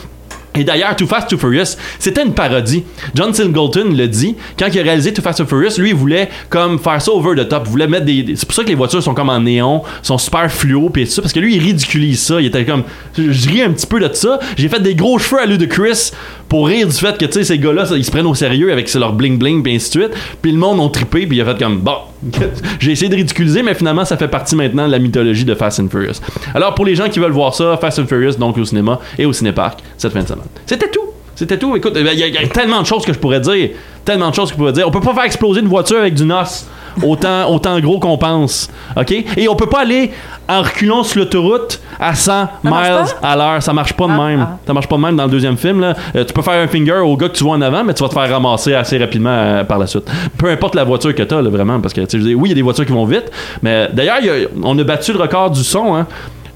Et 0.55 0.63
d'ailleurs, 0.63 0.95
Too 0.95 1.07
Fast 1.07 1.29
Too 1.29 1.37
Furious, 1.37 1.77
c'était 1.97 2.23
une 2.23 2.33
parodie. 2.33 2.83
John 3.15 3.33
Singleton 3.33 3.95
le 3.95 4.07
dit. 4.07 4.35
Quand 4.57 4.67
il 4.71 4.79
a 4.79 4.83
réalisé 4.83 5.11
Too 5.11 5.21
Fast 5.21 5.39
Too 5.39 5.45
Furious, 5.45 5.79
lui, 5.79 5.89
il 5.89 5.95
voulait 5.95 6.29
comme 6.49 6.79
faire 6.79 7.01
ça 7.01 7.11
over 7.11 7.35
the 7.35 7.47
top. 7.47 7.63
Il 7.65 7.71
voulait 7.71 7.87
mettre 7.87 8.05
des. 8.05 8.35
C'est 8.35 8.45
pour 8.45 8.53
ça 8.55 8.63
que 8.63 8.69
les 8.69 8.75
voitures 8.75 9.01
sont 9.01 9.13
comme 9.13 9.29
en 9.29 9.39
néon, 9.39 9.81
sont 10.01 10.17
super 10.17 10.51
fluo, 10.51 10.89
puis 10.89 11.05
tout 11.05 11.11
ça, 11.11 11.21
parce 11.21 11.33
que 11.33 11.39
lui, 11.39 11.55
il 11.55 11.63
ridiculise 11.63 12.21
ça. 12.21 12.39
Il 12.39 12.47
était 12.47 12.65
comme. 12.65 12.83
Je 13.17 13.49
ris 13.49 13.61
un 13.61 13.71
petit 13.71 13.87
peu 13.87 13.99
de 13.99 14.13
ça. 14.13 14.39
J'ai 14.57 14.69
fait 14.69 14.79
des 14.79 14.95
gros 14.95 15.17
cheveux 15.17 15.41
à 15.41 15.45
Ludacris 15.45 16.11
pour 16.49 16.67
rire 16.67 16.87
du 16.87 16.93
fait 16.93 17.17
que, 17.17 17.25
tu 17.25 17.33
sais, 17.33 17.43
ces 17.43 17.57
gars-là, 17.57 17.85
ils 17.95 18.05
se 18.05 18.11
prennent 18.11 18.27
au 18.27 18.35
sérieux 18.35 18.71
avec 18.71 18.93
leur 18.93 19.15
bling-bling, 19.15 19.63
puis 19.63 19.75
ainsi 19.75 19.97
de 19.97 20.03
suite. 20.03 20.17
Puis 20.41 20.51
le 20.51 20.57
monde 20.57 20.79
ont 20.79 20.89
trippé, 20.89 21.25
puis 21.25 21.37
il 21.37 21.41
a 21.41 21.45
fait 21.45 21.57
comme. 21.57 21.79
Bon, 21.79 21.95
j'ai 22.79 22.91
essayé 22.91 23.09
de 23.09 23.15
ridiculiser, 23.15 23.63
mais 23.63 23.73
finalement, 23.73 24.05
ça 24.05 24.17
fait 24.17 24.27
partie 24.27 24.55
maintenant 24.55 24.85
de 24.85 24.91
la 24.91 24.99
mythologie 24.99 25.45
de 25.45 25.55
Fast 25.55 25.79
and 25.79 25.89
Furious. 25.89 26.21
Alors, 26.53 26.75
pour 26.75 26.85
les 26.85 26.95
gens 26.95 27.09
qui 27.09 27.19
veulent 27.19 27.31
voir 27.31 27.53
ça, 27.55 27.77
Fast 27.77 27.99
and 27.99 28.07
Furious, 28.07 28.35
donc 28.35 28.57
au 28.57 28.65
cinéma 28.65 28.99
et 29.17 29.25
au 29.25 29.33
cinépark, 29.33 29.79
cette 29.97 30.13
fin 30.13 30.21
de 30.21 30.27
semaine. 30.27 30.42
C'était 30.65 30.89
tout. 30.89 31.01
C'était 31.35 31.57
tout. 31.57 31.75
Écoute, 31.75 31.93
il 31.95 32.05
y, 32.05 32.09
a- 32.09 32.13
il 32.27 32.33
y 32.33 32.37
a 32.37 32.47
tellement 32.47 32.81
de 32.81 32.85
choses 32.85 33.03
que 33.05 33.11
je 33.13 33.17
pourrais 33.19 33.39
dire. 33.39 33.71
Tellement 34.05 34.29
de 34.29 34.35
choses 34.35 34.49
que 34.49 34.53
je 34.53 34.59
pourrais 34.59 34.71
dire. 34.73 34.87
On 34.87 34.91
peut 34.91 34.99
pas 35.01 35.13
faire 35.15 35.23
exploser 35.23 35.61
une 35.61 35.67
voiture 35.67 35.97
avec 35.97 36.13
du 36.13 36.25
NOS. 36.25 36.65
Autant, 37.01 37.49
autant 37.51 37.79
gros 37.79 37.99
qu'on 37.99 38.19
pense. 38.19 38.69
OK? 38.95 39.11
Et 39.35 39.47
on 39.49 39.55
peut 39.55 39.65
pas 39.65 39.81
aller 39.81 40.11
en 40.47 40.61
reculant 40.61 41.03
sur 41.03 41.21
l'autoroute 41.21 41.79
à 41.99 42.13
100 42.13 42.49
marche 42.63 42.87
miles 42.87 43.15
à 43.23 43.35
l'heure. 43.35 43.63
Ça 43.63 43.73
marche 43.73 43.93
pas 43.93 44.05
de 44.05 44.11
Ah, 44.11 44.27
même. 44.27 44.39
ah. 44.47 44.57
Ça 44.67 44.73
marche 44.73 44.87
pas 44.87 44.95
de 44.97 45.01
même 45.01 45.15
dans 45.15 45.23
le 45.23 45.31
deuxième 45.31 45.57
film. 45.57 45.79
Là. 45.81 45.95
Euh, 46.15 46.23
tu 46.23 46.33
peux 46.33 46.43
faire 46.43 46.61
un 46.61 46.67
finger 46.67 46.99
au 47.03 47.17
gars 47.17 47.29
que 47.29 47.35
tu 47.35 47.43
vois 47.43 47.55
en 47.55 47.61
avant, 47.61 47.83
mais 47.83 47.95
tu 47.95 48.03
vas 48.03 48.09
te 48.09 48.13
faire 48.13 48.29
ramasser 48.29 48.75
assez 48.75 48.99
rapidement 48.99 49.31
euh, 49.31 49.63
par 49.63 49.79
la 49.79 49.87
suite. 49.87 50.03
Peu 50.37 50.49
importe 50.51 50.75
la 50.75 50.83
voiture 50.83 51.15
que 51.15 51.23
tu 51.23 51.33
as, 51.33 51.41
vraiment. 51.41 51.79
Parce 51.79 51.95
que, 51.95 52.01
tu 52.01 52.21
sais, 52.21 52.33
oui, 52.35 52.49
il 52.49 52.49
y 52.49 52.51
a 52.51 52.55
des 52.55 52.61
voitures 52.61 52.85
qui 52.85 52.91
vont 52.93 53.05
vite, 53.05 53.31
mais 53.63 53.87
d'ailleurs, 53.91 54.19
on 54.61 54.77
a 54.77 54.83
battu 54.83 55.13
le 55.13 55.19
record 55.19 55.49
du 55.49 55.63
son 55.63 55.95
hein, 55.95 56.05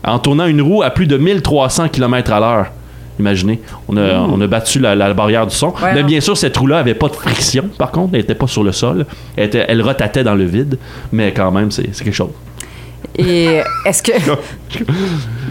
en 0.05 0.19
tournant 0.19 0.45
une 0.45 0.61
roue 0.61 0.83
à 0.83 0.91
plus 0.91 1.07
de 1.07 1.17
1300 1.17 1.89
km 1.89 2.31
à 2.31 2.39
l'heure. 2.39 2.65
Imaginez, 3.19 3.59
on 3.87 3.97
a, 3.97 4.19
on 4.19 4.39
a 4.41 4.47
battu 4.47 4.79
la, 4.79 4.95
la 4.95 5.13
barrière 5.13 5.47
du 5.47 5.55
son. 5.55 5.67
Ouais, 5.81 5.93
mais 5.95 6.03
bien 6.03 6.19
sûr, 6.21 6.37
cette 6.37 6.55
roue-là 6.57 6.79
avait 6.79 6.93
pas 6.93 7.07
de 7.09 7.15
friction, 7.15 7.65
par 7.77 7.91
contre. 7.91 8.11
Elle 8.13 8.21
était 8.21 8.35
pas 8.35 8.47
sur 8.47 8.63
le 8.63 8.71
sol. 8.71 9.05
Elle, 9.35 9.45
était- 9.45 9.65
elle 9.67 9.81
rotatait 9.81 10.23
dans 10.23 10.35
le 10.35 10.45
vide. 10.45 10.77
Mais 11.11 11.31
quand 11.33 11.51
même, 11.51 11.71
c'est 11.71 11.89
c'est 11.93 12.03
quelque 12.03 12.13
chose. 12.13 12.29
Et 13.17 13.61
est-ce 13.85 14.03
que. 14.03 14.11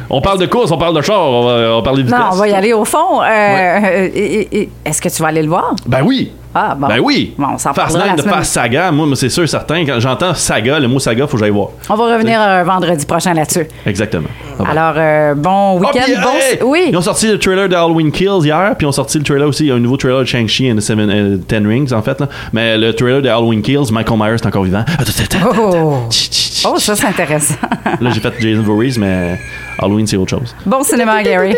On 0.09 0.21
parle 0.21 0.39
de 0.39 0.47
course, 0.47 0.71
on 0.71 0.79
parle 0.79 0.95
de 0.95 1.03
char, 1.03 1.21
on 1.21 1.45
va, 1.47 1.53
on 1.73 1.77
va 1.79 1.83
parler 1.83 2.05
de 2.05 2.07
vitesse. 2.07 2.21
Non, 2.21 2.27
on 2.33 2.37
va 2.37 2.47
y 2.49 2.53
aller 2.53 2.73
au 2.73 2.85
fond. 2.85 3.21
Euh, 3.23 3.27
Est-ce 4.85 5.03
que 5.03 5.09
tu 5.09 5.21
vas 5.21 5.29
aller 5.29 5.43
le 5.43 5.49
voir? 5.49 5.75
Ben 5.85 6.03
oui! 6.05 6.31
Ah, 6.59 6.75
bon. 6.75 6.87
Ben 6.88 7.01
oui! 7.01 7.35
Bon, 7.37 7.49
on 7.53 7.59
s'en 7.59 7.75
Fast 7.75 7.97
Nine 7.99 8.16
de. 8.16 8.23
Fast 8.23 8.53
Saga, 8.55 8.90
moi, 8.90 9.07
c'est 9.14 9.29
sûr 9.29 9.47
certain. 9.47 9.85
Quand 9.85 10.01
j'entends 10.01 10.33
saga, 10.33 10.79
le 10.81 10.88
mot 10.88 10.99
saga, 10.99 11.27
faut 11.27 11.37
que 11.37 11.42
j'aille 11.42 11.51
voir. 11.53 11.69
On 11.90 11.95
va 11.97 12.14
revenir 12.14 12.40
euh, 12.40 12.62
vendredi 12.64 13.05
prochain 13.05 13.35
là-dessus. 13.35 13.66
Exactement. 13.85 14.29
Ah 14.55 14.55
bon. 14.59 14.64
Alors, 14.64 14.95
euh, 14.97 15.35
bon 15.35 15.79
Ah, 15.83 15.87
week-end. 15.92 16.21
bon... 16.23 16.29
hey! 16.31 16.59
Oui. 16.64 16.85
Ils 16.88 16.97
ont 16.97 17.03
sorti 17.03 17.29
le 17.31 17.38
trailer 17.38 17.69
de 17.69 17.75
Halloween 17.75 18.11
Kills 18.11 18.45
hier, 18.45 18.75
puis 18.79 18.87
ils 18.87 18.88
ont 18.88 18.92
sorti 18.92 19.19
le 19.19 19.25
trailer 19.25 19.47
aussi. 19.47 19.64
Il 19.64 19.69
y 19.69 19.71
a 19.71 19.75
un 19.75 19.81
nouveau 19.81 19.99
trailer 19.99 20.21
de 20.21 20.25
Shang-Chi 20.25 20.73
and 20.73 20.77
the 20.77 20.81
Seven, 20.81 21.11
euh, 21.11 21.37
Ten 21.47 21.66
Rings, 21.66 21.92
en 21.92 22.01
fait. 22.01 22.19
Là. 22.21 22.29
Mais 22.55 22.79
le 22.79 22.95
trailer 22.95 23.21
de 23.21 23.29
Halloween 23.29 23.61
Kills, 23.61 23.92
Michael 23.92 24.16
Myers 24.19 24.35
est 24.37 24.47
encore 24.47 24.64
vivant. 24.64 24.85
Oh. 25.59 25.99
Oh, 26.64 26.79
ça, 26.79 26.97
c'est 26.97 27.07
intéressant. 27.07 27.55
Là, 28.01 28.11
j'ai 28.11 28.21
fait 28.21 28.33
Jason 28.40 28.62
Voorhees, 28.62 28.97
mais 28.99 29.38
Halloween, 29.79 30.07
c'est 30.07 30.16
autre 30.16 30.31
chose. 30.31 30.55
bon 30.64 30.83
cinéma, 30.83 31.23
Gary. 31.23 31.55